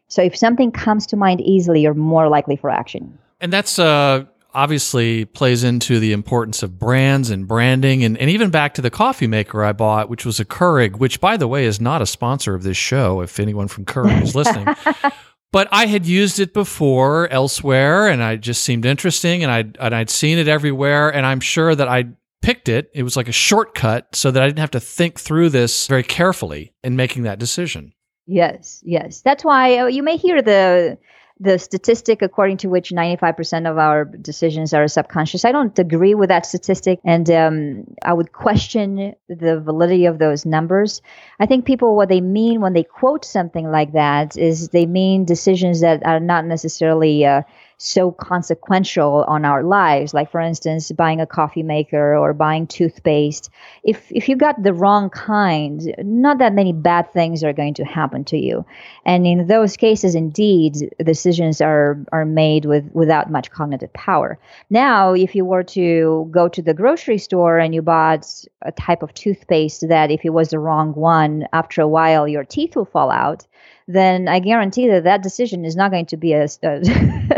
[0.09, 3.19] So if something comes to mind easily, you're more likely for action.
[3.43, 8.51] And that's uh, obviously plays into the importance of brands and branding and, and even
[8.51, 11.65] back to the coffee maker I bought, which was a Keurig, which by the way
[11.65, 14.67] is not a sponsor of this show, if anyone from Keurig is listening.
[15.53, 19.95] but I had used it before elsewhere and I just seemed interesting and I'd, and
[19.95, 22.07] I'd seen it everywhere and I'm sure that I
[22.41, 22.91] picked it.
[22.95, 26.03] It was like a shortcut so that I didn't have to think through this very
[26.03, 27.93] carefully in making that decision.
[28.27, 29.23] Yes, yes.
[29.23, 30.99] That's why uh, you may hear the
[31.41, 35.45] the statistic according to which 95% of our decisions are subconscious.
[35.45, 40.45] I don't agree with that statistic, and um, I would question the validity of those
[40.45, 41.01] numbers.
[41.39, 45.25] I think people, what they mean when they quote something like that is they mean
[45.25, 47.25] decisions that are not necessarily.
[47.25, 47.43] Uh,
[47.79, 50.13] so consequential on our lives.
[50.13, 53.51] Like for instance buying a coffee maker or buying toothpaste.
[53.85, 57.85] If if you got the wrong kind not that many bad things are going to
[57.85, 58.67] happen to you.
[59.07, 64.39] And in those cases indeed decisions are are made with without much cognitive power.
[64.71, 68.27] Now if you were to go to the grocery store and you bought
[68.63, 72.45] a type of toothpaste that if it was the wrong one after a while your
[72.45, 73.47] teeth will fall out
[73.89, 76.81] then I guarantee that that decision is not going to be a, a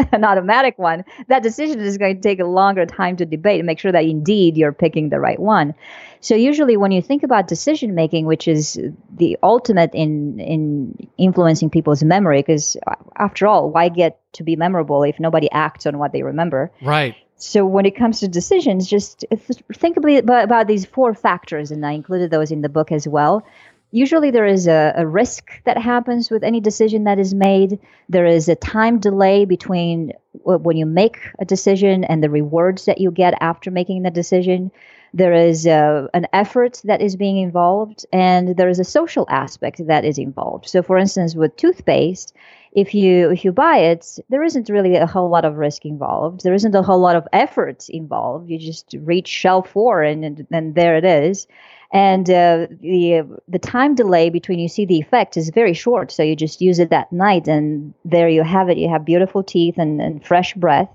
[0.13, 1.05] an automatic one.
[1.29, 4.05] That decision is going to take a longer time to debate and make sure that
[4.05, 5.75] indeed you're picking the right one.
[6.19, 8.79] So usually, when you think about decision making, which is
[9.17, 14.57] the ultimate in in influencing people's memory, because uh, after all, why get to be
[14.57, 16.73] memorable if nobody acts on what they remember?
[16.83, 17.15] Right.
[17.37, 19.25] So when it comes to decisions, just
[19.73, 23.47] think about, about these four factors, and I included those in the book as well
[23.91, 27.79] usually there is a, a, risk that happens with any decision that is made.
[28.09, 30.13] There is a time delay between
[30.45, 34.71] when you make a decision and the rewards that you get after making the decision.
[35.13, 39.85] There is a, an effort that is being involved, and there is a social aspect
[39.87, 40.69] that is involved.
[40.69, 42.33] So, for instance, with toothpaste,
[42.73, 46.43] if you if you buy it, there isn't really a whole lot of risk involved.
[46.43, 48.49] There isn't a whole lot of effort involved.
[48.49, 51.47] You just reach shelf four, and and, and there it is
[51.93, 56.13] and uh, the the time delay between you see the effect is very short.
[56.13, 58.79] So you just use it that night, and there you have it.
[58.79, 60.89] You have beautiful teeth and, and fresh breath.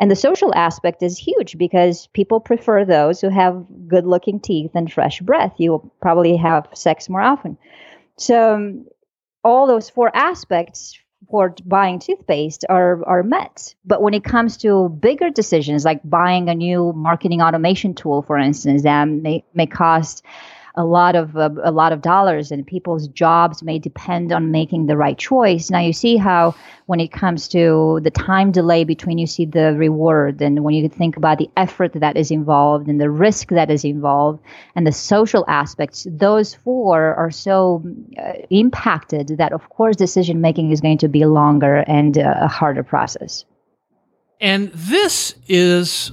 [0.00, 4.72] And the social aspect is huge because people prefer those who have good looking teeth
[4.74, 5.52] and fresh breath.
[5.58, 7.56] You will probably have sex more often.
[8.16, 8.86] So, um,
[9.44, 10.98] all those four aspects
[11.32, 13.74] for buying toothpaste are are met.
[13.86, 18.36] But when it comes to bigger decisions like buying a new marketing automation tool, for
[18.36, 20.22] instance, that may, may cost
[20.74, 24.86] a lot of uh, a lot of dollars and people's jobs may depend on making
[24.86, 25.70] the right choice.
[25.70, 26.54] Now you see how
[26.86, 30.88] when it comes to the time delay between you see the reward and when you
[30.88, 34.42] think about the effort that is involved and the risk that is involved
[34.74, 37.82] and the social aspects those four are so
[38.18, 42.48] uh, impacted that of course decision making is going to be longer and uh, a
[42.48, 43.44] harder process.
[44.40, 46.10] And this is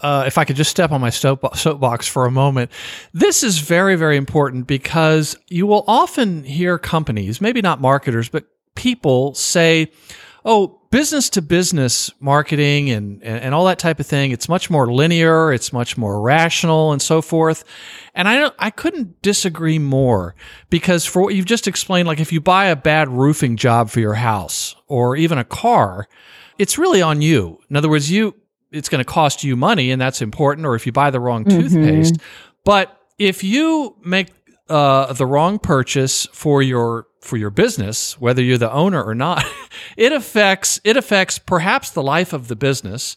[0.00, 2.70] uh, if I could just step on my soapbox for a moment,
[3.12, 8.44] this is very, very important because you will often hear companies, maybe not marketers, but
[8.74, 9.90] people say,
[10.44, 14.92] oh, business to business marketing and, and all that type of thing, it's much more
[14.92, 17.64] linear, it's much more rational and so forth.
[18.14, 20.34] And I, I couldn't disagree more
[20.70, 24.00] because for what you've just explained, like if you buy a bad roofing job for
[24.00, 26.06] your house or even a car,
[26.58, 27.58] it's really on you.
[27.70, 28.36] In other words, you,
[28.74, 31.44] it's going to cost you money and that's important or if you buy the wrong
[31.44, 31.60] mm-hmm.
[31.60, 32.16] toothpaste
[32.64, 34.28] but if you make
[34.68, 39.44] uh, the wrong purchase for your for your business whether you're the owner or not
[39.96, 43.16] it affects it affects perhaps the life of the business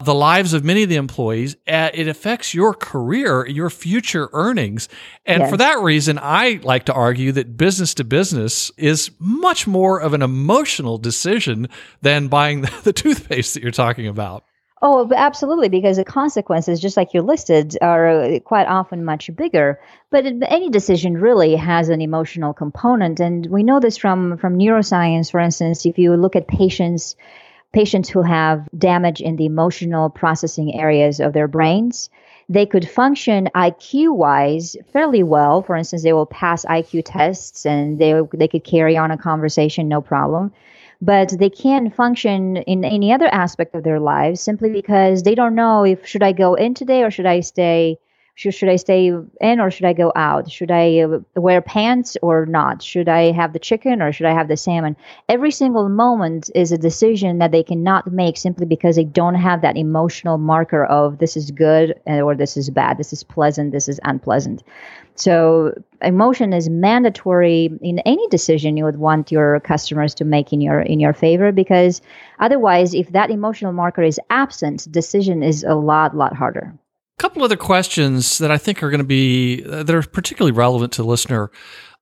[0.00, 4.88] the lives of many of the employees uh, it affects your career your future earnings
[5.26, 5.50] and yes.
[5.50, 10.14] for that reason i like to argue that business to business is much more of
[10.14, 11.68] an emotional decision
[12.02, 14.44] than buying the, the toothpaste that you're talking about
[14.80, 19.80] Oh, absolutely, because the consequences, just like you listed, are uh, quite often much bigger.
[20.10, 25.30] But any decision really has an emotional component, and we know this from from neuroscience.
[25.32, 27.16] For instance, if you look at patients
[27.72, 32.08] patients who have damage in the emotional processing areas of their brains,
[32.48, 35.62] they could function IQ wise fairly well.
[35.62, 39.88] For instance, they will pass IQ tests and they they could carry on a conversation
[39.88, 40.52] no problem
[41.00, 45.54] but they can't function in any other aspect of their lives simply because they don't
[45.54, 47.98] know if should I go in today or should I stay
[48.38, 49.08] should, should I stay
[49.40, 50.48] in or should I go out?
[50.48, 52.84] Should I wear pants or not?
[52.84, 54.96] Should I have the chicken or should I have the salmon?
[55.28, 59.62] Every single moment is a decision that they cannot make simply because they don't have
[59.62, 63.88] that emotional marker of this is good or this is bad, this is pleasant, this
[63.88, 64.62] is unpleasant.
[65.16, 70.60] So emotion is mandatory in any decision you would want your customers to make in
[70.60, 72.00] your in your favor because
[72.38, 76.72] otherwise if that emotional marker is absent, decision is a lot lot harder
[77.18, 80.92] couple other questions that I think are going to be uh, that are particularly relevant
[80.94, 81.50] to the listener.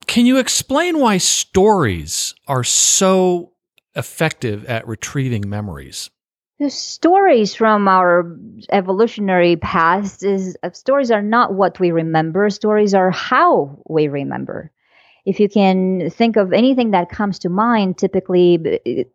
[0.07, 3.53] Can you explain why stories are so
[3.95, 6.11] effective at retrieving memories?
[6.59, 8.37] The stories from our
[8.71, 12.49] evolutionary past is uh, stories are not what we remember.
[12.51, 14.71] Stories are how we remember.
[15.27, 19.07] If you can think of anything that comes to mind, typically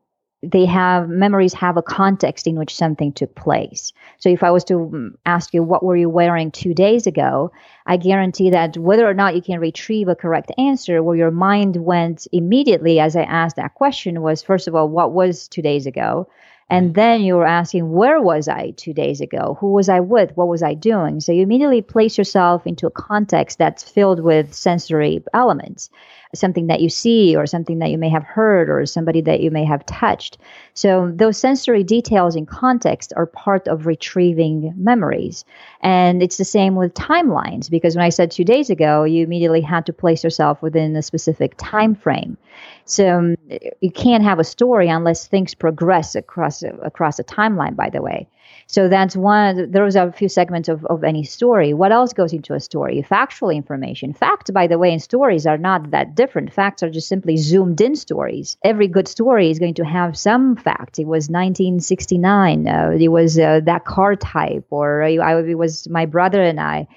[0.43, 3.93] they have memories have a context in which something took place.
[4.17, 7.51] So if I was to mm, ask you what were you wearing 2 days ago,
[7.85, 11.75] I guarantee that whether or not you can retrieve a correct answer where your mind
[11.75, 15.85] went immediately as I asked that question was first of all what was 2 days
[15.85, 16.27] ago?
[16.71, 19.57] And then you were asking, where was I two days ago?
[19.59, 20.31] Who was I with?
[20.37, 21.19] What was I doing?
[21.19, 25.89] So you immediately place yourself into a context that's filled with sensory elements
[26.33, 29.51] something that you see or something that you may have heard or somebody that you
[29.51, 30.37] may have touched.
[30.73, 35.45] So those sensory details in context are part of retrieving memories.
[35.81, 39.61] And it's the same with timelines because when I said 2 days ago, you immediately
[39.61, 42.37] had to place yourself within a specific time frame.
[42.85, 43.35] So um,
[43.81, 48.27] you can't have a story unless things progress across across a timeline by the way.
[48.67, 51.73] So that's one, those are a few segments of, of any story.
[51.73, 53.01] What else goes into a story?
[53.01, 54.13] Factual information.
[54.13, 56.53] Facts, by the way, in stories are not that different.
[56.53, 58.57] Facts are just simply zoomed in stories.
[58.63, 60.99] Every good story is going to have some fact.
[60.99, 62.67] It was 1969.
[62.67, 66.87] Uh, it was uh, that car type, or uh, it was my brother and I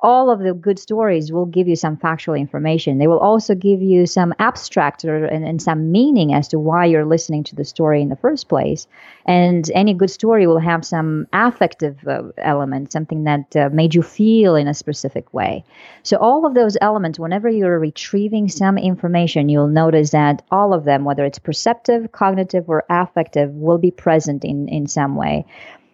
[0.00, 2.98] all of the good stories will give you some factual information.
[2.98, 6.84] They will also give you some abstract or, and, and, some meaning as to why
[6.84, 8.86] you're listening to the story in the first place.
[9.26, 14.02] And any good story will have some affective uh, element, something that uh, made you
[14.02, 15.64] feel in a specific way.
[16.04, 20.84] So, all of those elements, whenever you're retrieving some information, you'll notice that all of
[20.84, 25.44] them, whether it's perceptive, cognitive, or affective, will be present in, in some way.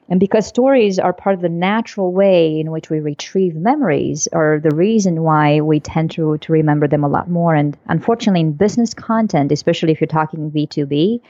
[0.09, 4.61] And because stories are part of the natural way in which we retrieve memories, are
[4.61, 7.55] the reason why we tend to, to remember them a lot more.
[7.55, 11.21] And unfortunately, in business content, especially if you're talking B2B,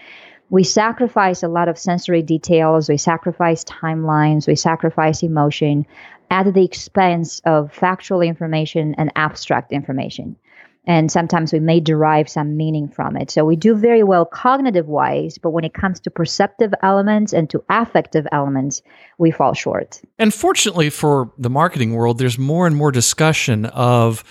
[0.51, 5.87] we sacrifice a lot of sensory details, we sacrifice timelines, we sacrifice emotion
[6.31, 10.37] at the expense of factual information and abstract information.
[10.87, 13.30] And sometimes we may derive some meaning from it.
[13.30, 17.49] So we do very well cognitive wise, but when it comes to perceptive elements and
[17.51, 18.82] to affective elements,
[19.18, 20.03] we fall short.
[20.18, 24.24] And fortunately for the marketing world, there's more and more discussion of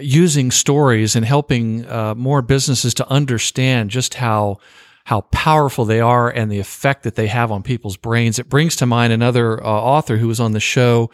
[0.00, 4.58] using stories and helping uh, more businesses to understand just how
[5.04, 8.38] how powerful they are and the effect that they have on people's brains.
[8.38, 11.10] It brings to mind another uh, author who was on the show,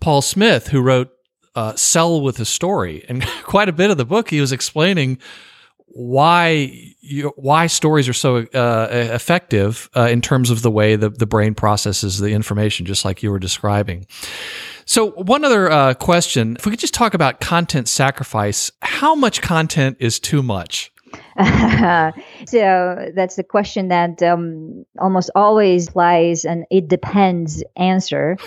[0.00, 1.10] Paul Smith, who wrote
[1.56, 3.04] uh, Sell with a Story.
[3.08, 5.18] And quite a bit of the book, he was explaining
[5.86, 11.08] why you, why stories are so uh, effective uh, in terms of the way the,
[11.08, 14.06] the brain processes the information, just like you were describing.
[14.84, 19.40] So, one other uh, question: If we could just talk about content sacrifice, how much
[19.40, 20.92] content is too much?
[22.46, 28.36] so that's the question that um, almost always lies an "it depends" answer.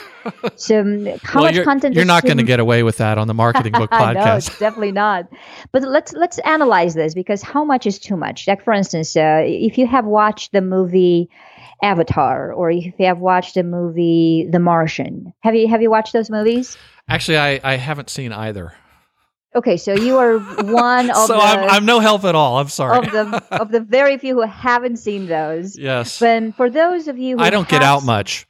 [0.55, 1.95] So, um, how well, much content?
[1.95, 4.51] You're not going to get away with that on the Marketing Book Podcast.
[4.51, 5.27] no, definitely not.
[5.71, 8.47] But let's let's analyze this because how much is too much?
[8.47, 11.29] Like for instance, uh, if you have watched the movie.
[11.81, 16.11] Avatar, or if you have watched the movie The Martian, have you have you watched
[16.11, 16.77] those movies?
[17.07, 18.73] Actually, I, I haven't seen either.
[19.55, 22.59] Okay, so you are one of so the, I'm, I'm no help at all.
[22.59, 22.99] I'm sorry.
[22.99, 25.77] Of the of the very few who haven't seen those.
[25.77, 26.19] Yes.
[26.19, 28.47] But for those of you who I don't get out much.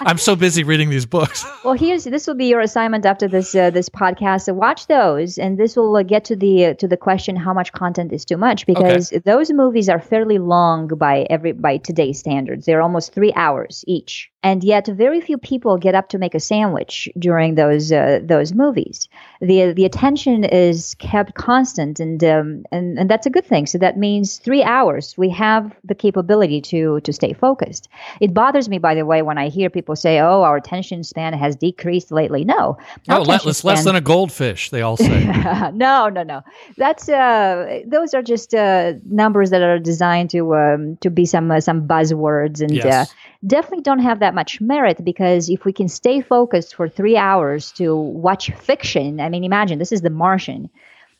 [0.00, 1.44] I'm so busy reading these books.
[1.64, 4.42] well, here's this will be your assignment after this uh, this podcast.
[4.42, 7.52] So watch those, and this will uh, get to the uh, to the question how
[7.52, 9.22] much content is too much because okay.
[9.24, 12.64] those movies are fairly long by every by today's standards.
[12.64, 16.40] They're almost three hours each and yet very few people get up to make a
[16.40, 19.08] sandwich during those uh, those movies.
[19.40, 23.66] the The attention is kept constant, and um, and and that's a good thing.
[23.66, 27.88] So that means three hours we have the capability to to stay focused.
[28.20, 31.32] It bothers me, by the way, when I hear people say, "Oh, our attention span
[31.32, 33.68] has decreased lately." No, oh, less span...
[33.68, 34.70] less than a goldfish.
[34.70, 35.24] They all say.
[35.74, 36.42] no, no, no.
[36.76, 41.50] That's uh, those are just uh, numbers that are designed to um, to be some
[41.50, 42.80] uh, some buzzwords and.
[42.80, 43.04] Uh,
[43.46, 47.72] definitely don't have that much merit because if we can stay focused for three hours
[47.72, 50.70] to watch fiction, I mean, imagine this is The Martian.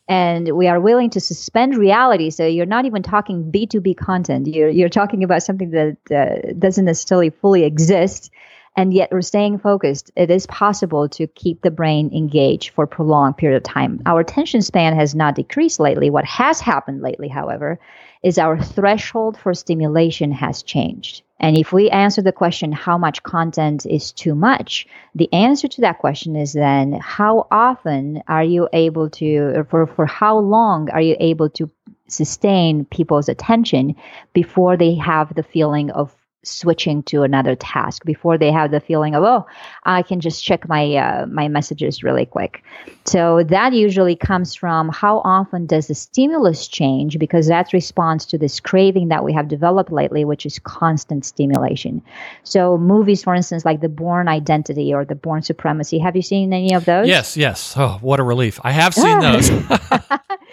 [0.08, 2.30] And we are willing to suspend reality.
[2.30, 4.46] So you're not even talking B2B content.
[4.46, 8.30] You're, you're talking about something that uh, doesn't necessarily fully exist.
[8.76, 10.10] And yet we're staying focused.
[10.16, 14.00] It is possible to keep the brain engaged for a prolonged period of time.
[14.06, 16.08] Our attention span has not decreased lately.
[16.08, 17.78] What has happened lately, however,
[18.22, 21.22] is our threshold for stimulation has changed.
[21.42, 24.86] And if we answer the question, how much content is too much?
[25.16, 30.06] The answer to that question is then, how often are you able to, for, for
[30.06, 31.68] how long are you able to
[32.06, 33.96] sustain people's attention
[34.32, 36.14] before they have the feeling of
[36.44, 38.04] switching to another task.
[38.04, 39.46] Before they have the feeling of oh
[39.84, 42.62] i can just check my uh, my messages really quick.
[43.04, 48.38] So that usually comes from how often does the stimulus change because that's response to
[48.38, 52.02] this craving that we have developed lately which is constant stimulation.
[52.44, 56.52] So movies for instance like the Bourne Identity or the Bourne Supremacy have you seen
[56.52, 57.06] any of those?
[57.06, 57.74] Yes yes.
[57.76, 58.60] Oh what a relief.
[58.62, 59.50] I have seen those.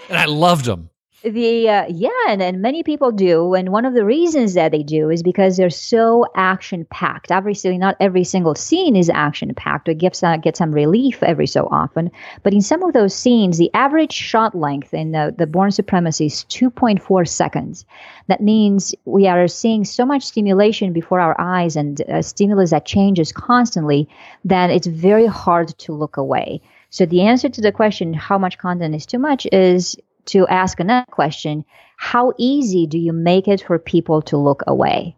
[0.09, 0.89] And i loved them
[1.24, 4.84] the uh, yeah and, and many people do and one of the reasons that they
[4.84, 9.89] do is because they're so action packed obviously not every single scene is action packed
[9.89, 12.09] or gets, uh, get some relief every so often
[12.43, 16.28] but in some of those scenes the average shot length in the, the Bourne Supremacy
[16.28, 17.86] is 2.4 seconds.
[18.28, 22.86] That means we are seeing so much stimulation before our eyes and uh, stimulus that
[22.86, 24.07] changes constantly
[24.45, 26.61] that it's very hard to look away.
[26.89, 29.95] So the answer to the question how much content is too much is
[30.32, 31.65] to ask another question
[31.97, 35.15] how easy do you make it for people to look away?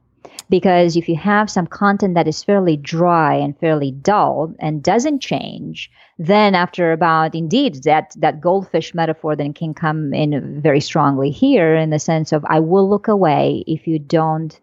[0.50, 5.20] Because if you have some content that is fairly dry and fairly dull and doesn't
[5.20, 11.30] change, then after about indeed that that goldfish metaphor then can come in very strongly
[11.30, 14.60] here in the sense of I will look away if you don't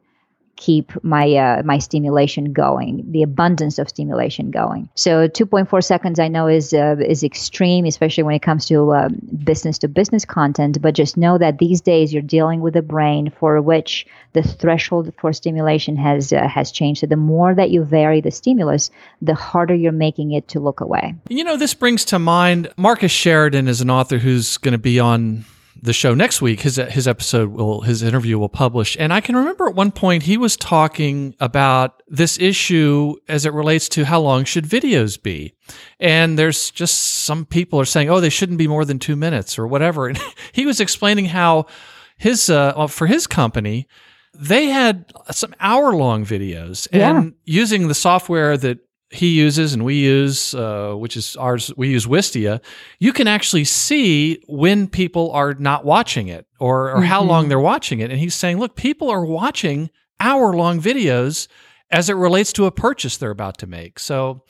[0.59, 4.89] keep my uh, my stimulation going, the abundance of stimulation going.
[4.97, 9.09] So 2.4 seconds I know is uh, is extreme, especially when it comes to uh,
[9.43, 10.83] business to business content.
[10.83, 15.15] But just know that these days you're dealing with a brain for which the threshold
[15.19, 17.01] for stimulation has uh, has changed.
[17.01, 18.91] So the more that you vary the stimulus,
[19.23, 21.15] the harder you're making it to look away.
[21.29, 24.99] You know, this brings to mind Marcus Sheridan is an author who's going to be
[24.99, 25.45] on
[25.81, 28.97] the show next week, his his episode will his interview will publish.
[28.99, 33.53] And I can remember at one point he was talking about this issue as it
[33.53, 35.55] relates to how long should videos be.
[36.01, 39.59] And there's just some people are saying, oh, they shouldn't be more than two minutes
[39.59, 40.09] or whatever.
[40.09, 40.19] And
[40.53, 41.67] he was explaining how
[42.17, 43.87] his uh, for his company
[44.35, 47.31] they had some hour long videos and yeah.
[47.45, 48.79] using the software that
[49.11, 52.61] he uses and we use, uh, which is ours, we use Wistia,
[52.99, 57.05] you can actually see when people are not watching it or, or mm-hmm.
[57.05, 58.11] how long they're watching it.
[58.11, 59.91] And he's saying, look, people are watching
[60.21, 61.49] hour long videos
[61.91, 63.99] as it relates to a purchase they're about to make.
[63.99, 64.43] So,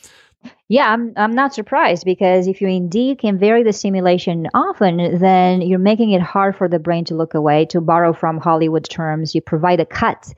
[0.68, 5.62] yeah, I'm I'm not surprised because if you indeed can vary the stimulation often, then
[5.62, 7.64] you're making it hard for the brain to look away.
[7.66, 10.32] To borrow from Hollywood terms, you provide a cut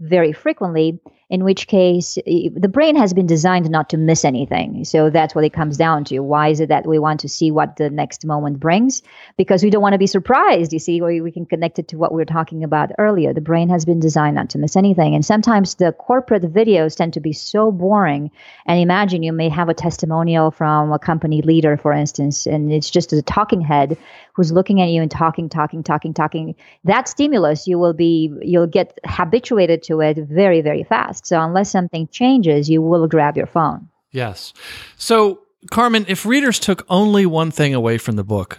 [0.00, 4.84] very frequently, in which case the brain has been designed not to miss anything.
[4.84, 6.20] So that's what it comes down to.
[6.20, 9.02] Why is it that we want to see what the next moment brings?
[9.36, 10.72] Because we don't want to be surprised.
[10.72, 13.34] You see, we, can connect it to what we were talking about earlier.
[13.34, 15.16] The brain has been designed not to miss anything.
[15.16, 18.30] And sometimes the corporate videos tend to be so boring.
[18.66, 22.88] And imagine you may have a testimonial from a company leader, for instance, and it's
[22.88, 23.98] just a talking head
[24.34, 26.54] who's looking at you and talking, talking, talking, talking.
[26.84, 31.26] That stimulus, you will be, you'll get habituated to it very, very fast fast.
[31.26, 33.88] So unless something changes, you will grab your phone.
[34.12, 34.52] Yes.
[34.96, 35.40] So,
[35.70, 38.58] Carmen, if readers took only one thing away from the book,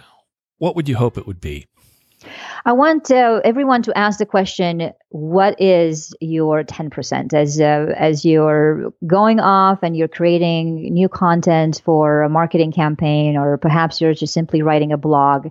[0.58, 1.66] what would you hope it would be?
[2.64, 7.32] I want uh, everyone to ask the question: What is your ten percent?
[7.32, 13.36] As uh, as you're going off and you're creating new content for a marketing campaign,
[13.36, 15.48] or perhaps you're just simply writing a blog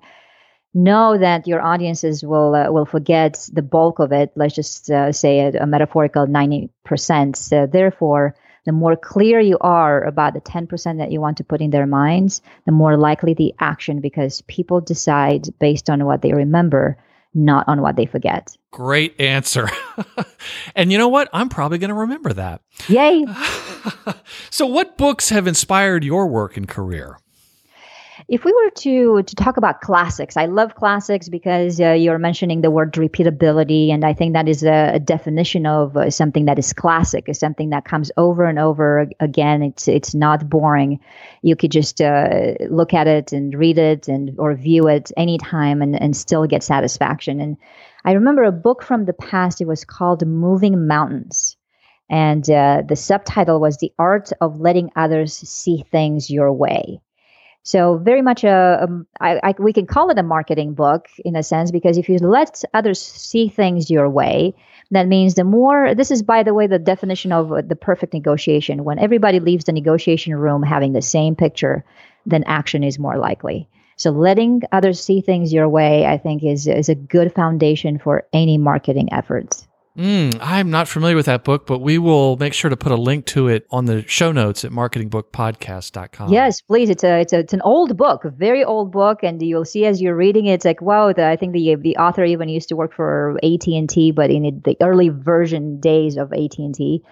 [0.78, 4.32] know that your audiences will uh, will forget the bulk of it.
[4.36, 7.36] Let's just uh, say a, a metaphorical ninety percent.
[7.36, 11.44] So therefore, the more clear you are about the ten percent that you want to
[11.44, 16.22] put in their minds, the more likely the action because people decide based on what
[16.22, 16.98] they remember,
[17.34, 18.56] not on what they forget.
[18.72, 19.70] Great answer.
[20.76, 21.30] and you know what?
[21.34, 22.62] I'm probably going to remember that.
[22.88, 23.26] Yay.
[24.50, 27.18] so, what books have inspired your work and career?
[28.30, 32.60] If we were to to talk about classics, I love classics because uh, you're mentioning
[32.60, 36.60] the word repeatability, and I think that is a, a definition of uh, something that
[36.60, 39.64] is classic, is something that comes over and over again.
[39.64, 41.00] It's it's not boring.
[41.42, 45.82] You could just uh, look at it and read it and or view it anytime
[45.82, 47.40] and and still get satisfaction.
[47.40, 47.56] And
[48.04, 49.62] I remember a book from the past.
[49.62, 51.56] It was called Moving Mountains.
[52.10, 57.00] And uh, the subtitle was The Art of Letting Others See Things Your Way.
[57.68, 61.36] So very much a, a I, I, we can call it a marketing book in
[61.36, 64.56] a sense because if you let others see things your way,
[64.92, 65.94] that means the more.
[65.94, 68.86] This is by the way the definition of the perfect negotiation.
[68.86, 71.84] When everybody leaves the negotiation room having the same picture,
[72.26, 73.68] then action is more likely.
[73.98, 78.26] So letting others see things your way, I think, is is a good foundation for
[78.32, 79.68] any marketing efforts.
[79.98, 82.96] Mm, I'm not familiar with that book, but we will make sure to put a
[82.96, 86.32] link to it on the show notes at marketingbookpodcast.com.
[86.32, 86.92] Yes, please.
[86.92, 89.86] It's a it's a it's an old book, a very old book, and you'll see
[89.86, 91.12] as you're reading it, it's like wow.
[91.14, 94.30] The, I think the the author even used to work for AT and T, but
[94.30, 97.04] in the early version days of AT and T.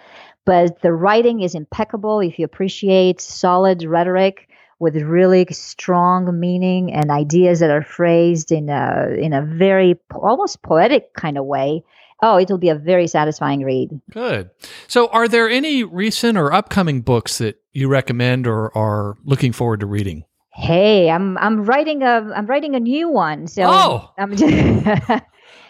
[0.46, 2.20] But the writing is impeccable.
[2.20, 8.70] If you appreciate solid rhetoric with really strong meaning and ideas that are phrased in
[8.70, 11.84] a in a very almost poetic kind of way
[12.22, 13.90] oh, it'll be a very satisfying read.
[14.12, 14.50] Good.
[14.88, 19.82] So, are there any recent or upcoming books that you recommend or are looking forward
[19.82, 20.26] to reading?
[20.56, 23.48] Hey, I'm I'm writing a I'm writing a new one.
[23.48, 24.12] So oh.
[24.18, 25.24] I'm just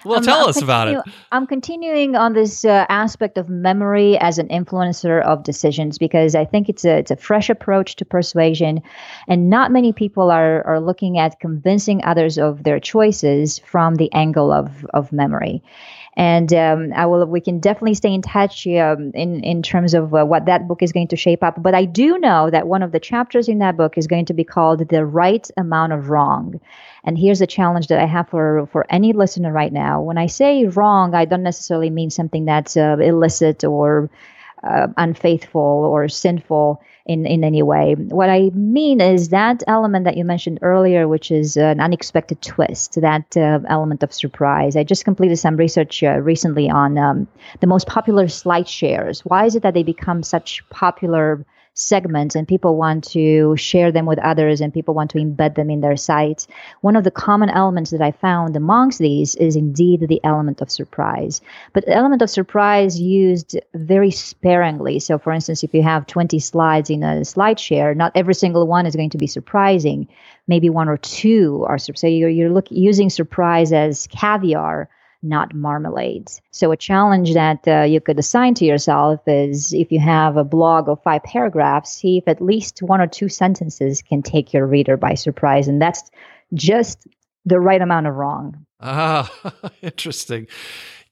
[0.05, 0.99] well, tell I'm us about it.
[1.31, 6.45] I'm continuing on this uh, aspect of memory as an influencer of decisions because I
[6.45, 8.83] think it's a it's a fresh approach to persuasion,
[9.27, 14.13] and not many people are are looking at convincing others of their choices from the
[14.13, 15.63] angle of of memory
[16.17, 17.25] and um, I will.
[17.25, 20.81] We can definitely stay in touch um, in in terms of uh, what that book
[20.81, 21.61] is going to shape up.
[21.61, 24.33] But I do know that one of the chapters in that book is going to
[24.33, 26.59] be called "The Right Amount of Wrong."
[27.03, 30.01] And here's a challenge that I have for for any listener right now.
[30.01, 34.09] When I say wrong, I don't necessarily mean something that's uh, illicit or
[34.63, 37.95] uh, unfaithful or sinful in, in any way.
[37.95, 42.99] What I mean is that element that you mentioned earlier, which is an unexpected twist,
[43.01, 44.75] that uh, element of surprise.
[44.75, 47.27] I just completed some research uh, recently on um,
[47.59, 49.21] the most popular slide shares.
[49.21, 51.45] Why is it that they become such popular
[51.75, 55.69] segments and people want to share them with others and people want to embed them
[55.69, 56.47] in their sites.
[56.79, 60.71] One of the common elements that I found amongst these is indeed the element of
[60.71, 61.41] surprise.
[61.73, 64.99] But the element of surprise used very sparingly.
[64.99, 68.65] So, for instance, if you have 20 slides in a slide share, not every single
[68.67, 70.07] one is going to be surprising.
[70.47, 71.77] Maybe one or two are.
[71.77, 74.89] So you're, you're look, using surprise as caviar
[75.21, 76.41] not marmalades.
[76.51, 80.43] So, a challenge that uh, you could assign to yourself is if you have a
[80.43, 84.65] blog of five paragraphs, see if at least one or two sentences can take your
[84.65, 85.67] reader by surprise.
[85.67, 86.09] And that's
[86.53, 87.07] just
[87.45, 88.65] the right amount of wrong.
[88.79, 89.31] Ah,
[89.81, 90.47] interesting.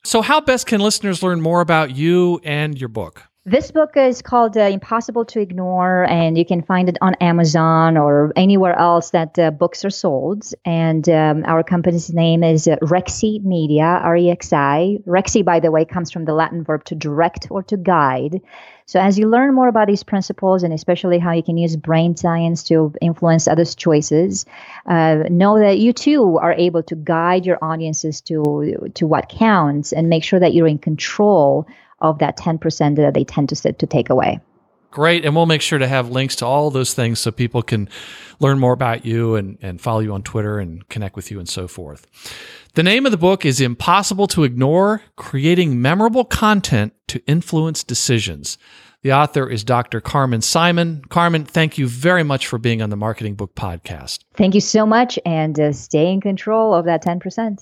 [0.03, 3.29] So, how best can listeners learn more about you and your book?
[3.45, 7.97] This book is called uh, Impossible to Ignore, and you can find it on Amazon
[7.97, 10.45] or anywhere else that uh, books are sold.
[10.63, 14.99] And um, our company's name is uh, Rexi Media, R E X I.
[15.05, 18.39] Rexi, by the way, comes from the Latin verb to direct or to guide.
[18.85, 22.15] So, as you learn more about these principles and especially how you can use brain
[22.15, 24.45] science to influence others' choices,
[24.85, 29.91] uh, know that you too are able to guide your audiences to, to what counts
[29.91, 31.67] and make sure that you're in control
[31.99, 34.39] of that 10% that they tend to sit to take away.
[34.93, 35.25] Great.
[35.25, 37.89] And we'll make sure to have links to all those things so people can
[38.39, 41.49] learn more about you and, and follow you on Twitter and connect with you and
[41.49, 42.05] so forth.
[42.75, 48.59] The name of the book is Impossible to Ignore Creating Memorable Content to Influence Decisions.
[49.01, 49.99] The author is Dr.
[49.99, 51.01] Carmen Simon.
[51.09, 54.19] Carmen, thank you very much for being on the Marketing Book Podcast.
[54.35, 57.57] Thank you so much and uh, stay in control of that 10%.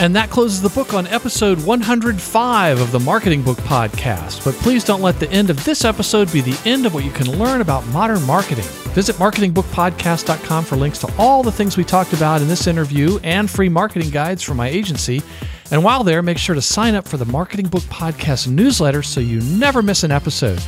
[0.00, 4.44] And that closes the book on episode 105 of the Marketing Book Podcast.
[4.44, 7.12] But please don't let the end of this episode be the end of what you
[7.12, 8.64] can learn about modern marketing.
[8.92, 13.48] Visit marketingbookpodcast.com for links to all the things we talked about in this interview and
[13.48, 15.22] free marketing guides from my agency.
[15.70, 19.20] And while there, make sure to sign up for the Marketing Book Podcast newsletter so
[19.20, 20.60] you never miss an episode.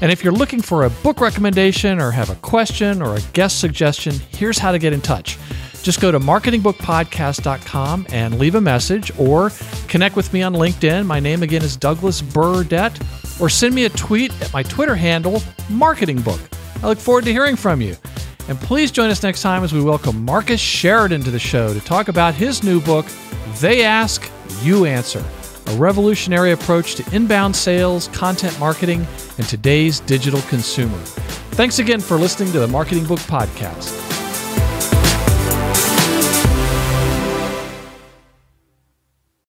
[0.00, 3.58] And if you're looking for a book recommendation or have a question or a guest
[3.58, 5.36] suggestion, here's how to get in touch.
[5.82, 9.50] Just go to marketingbookpodcast.com and leave a message or
[9.88, 11.06] connect with me on LinkedIn.
[11.06, 12.98] My name again is Douglas Burdett,
[13.40, 16.40] or send me a tweet at my Twitter handle, Marketing Book.
[16.82, 17.96] I look forward to hearing from you.
[18.48, 21.80] And please join us next time as we welcome Marcus Sheridan to the show to
[21.80, 23.06] talk about his new book,
[23.60, 24.30] They Ask,
[24.62, 25.24] You Answer
[25.68, 29.06] a revolutionary approach to inbound sales, content marketing,
[29.36, 30.98] and today's digital consumer.
[31.52, 34.27] Thanks again for listening to the Marketing Book Podcast.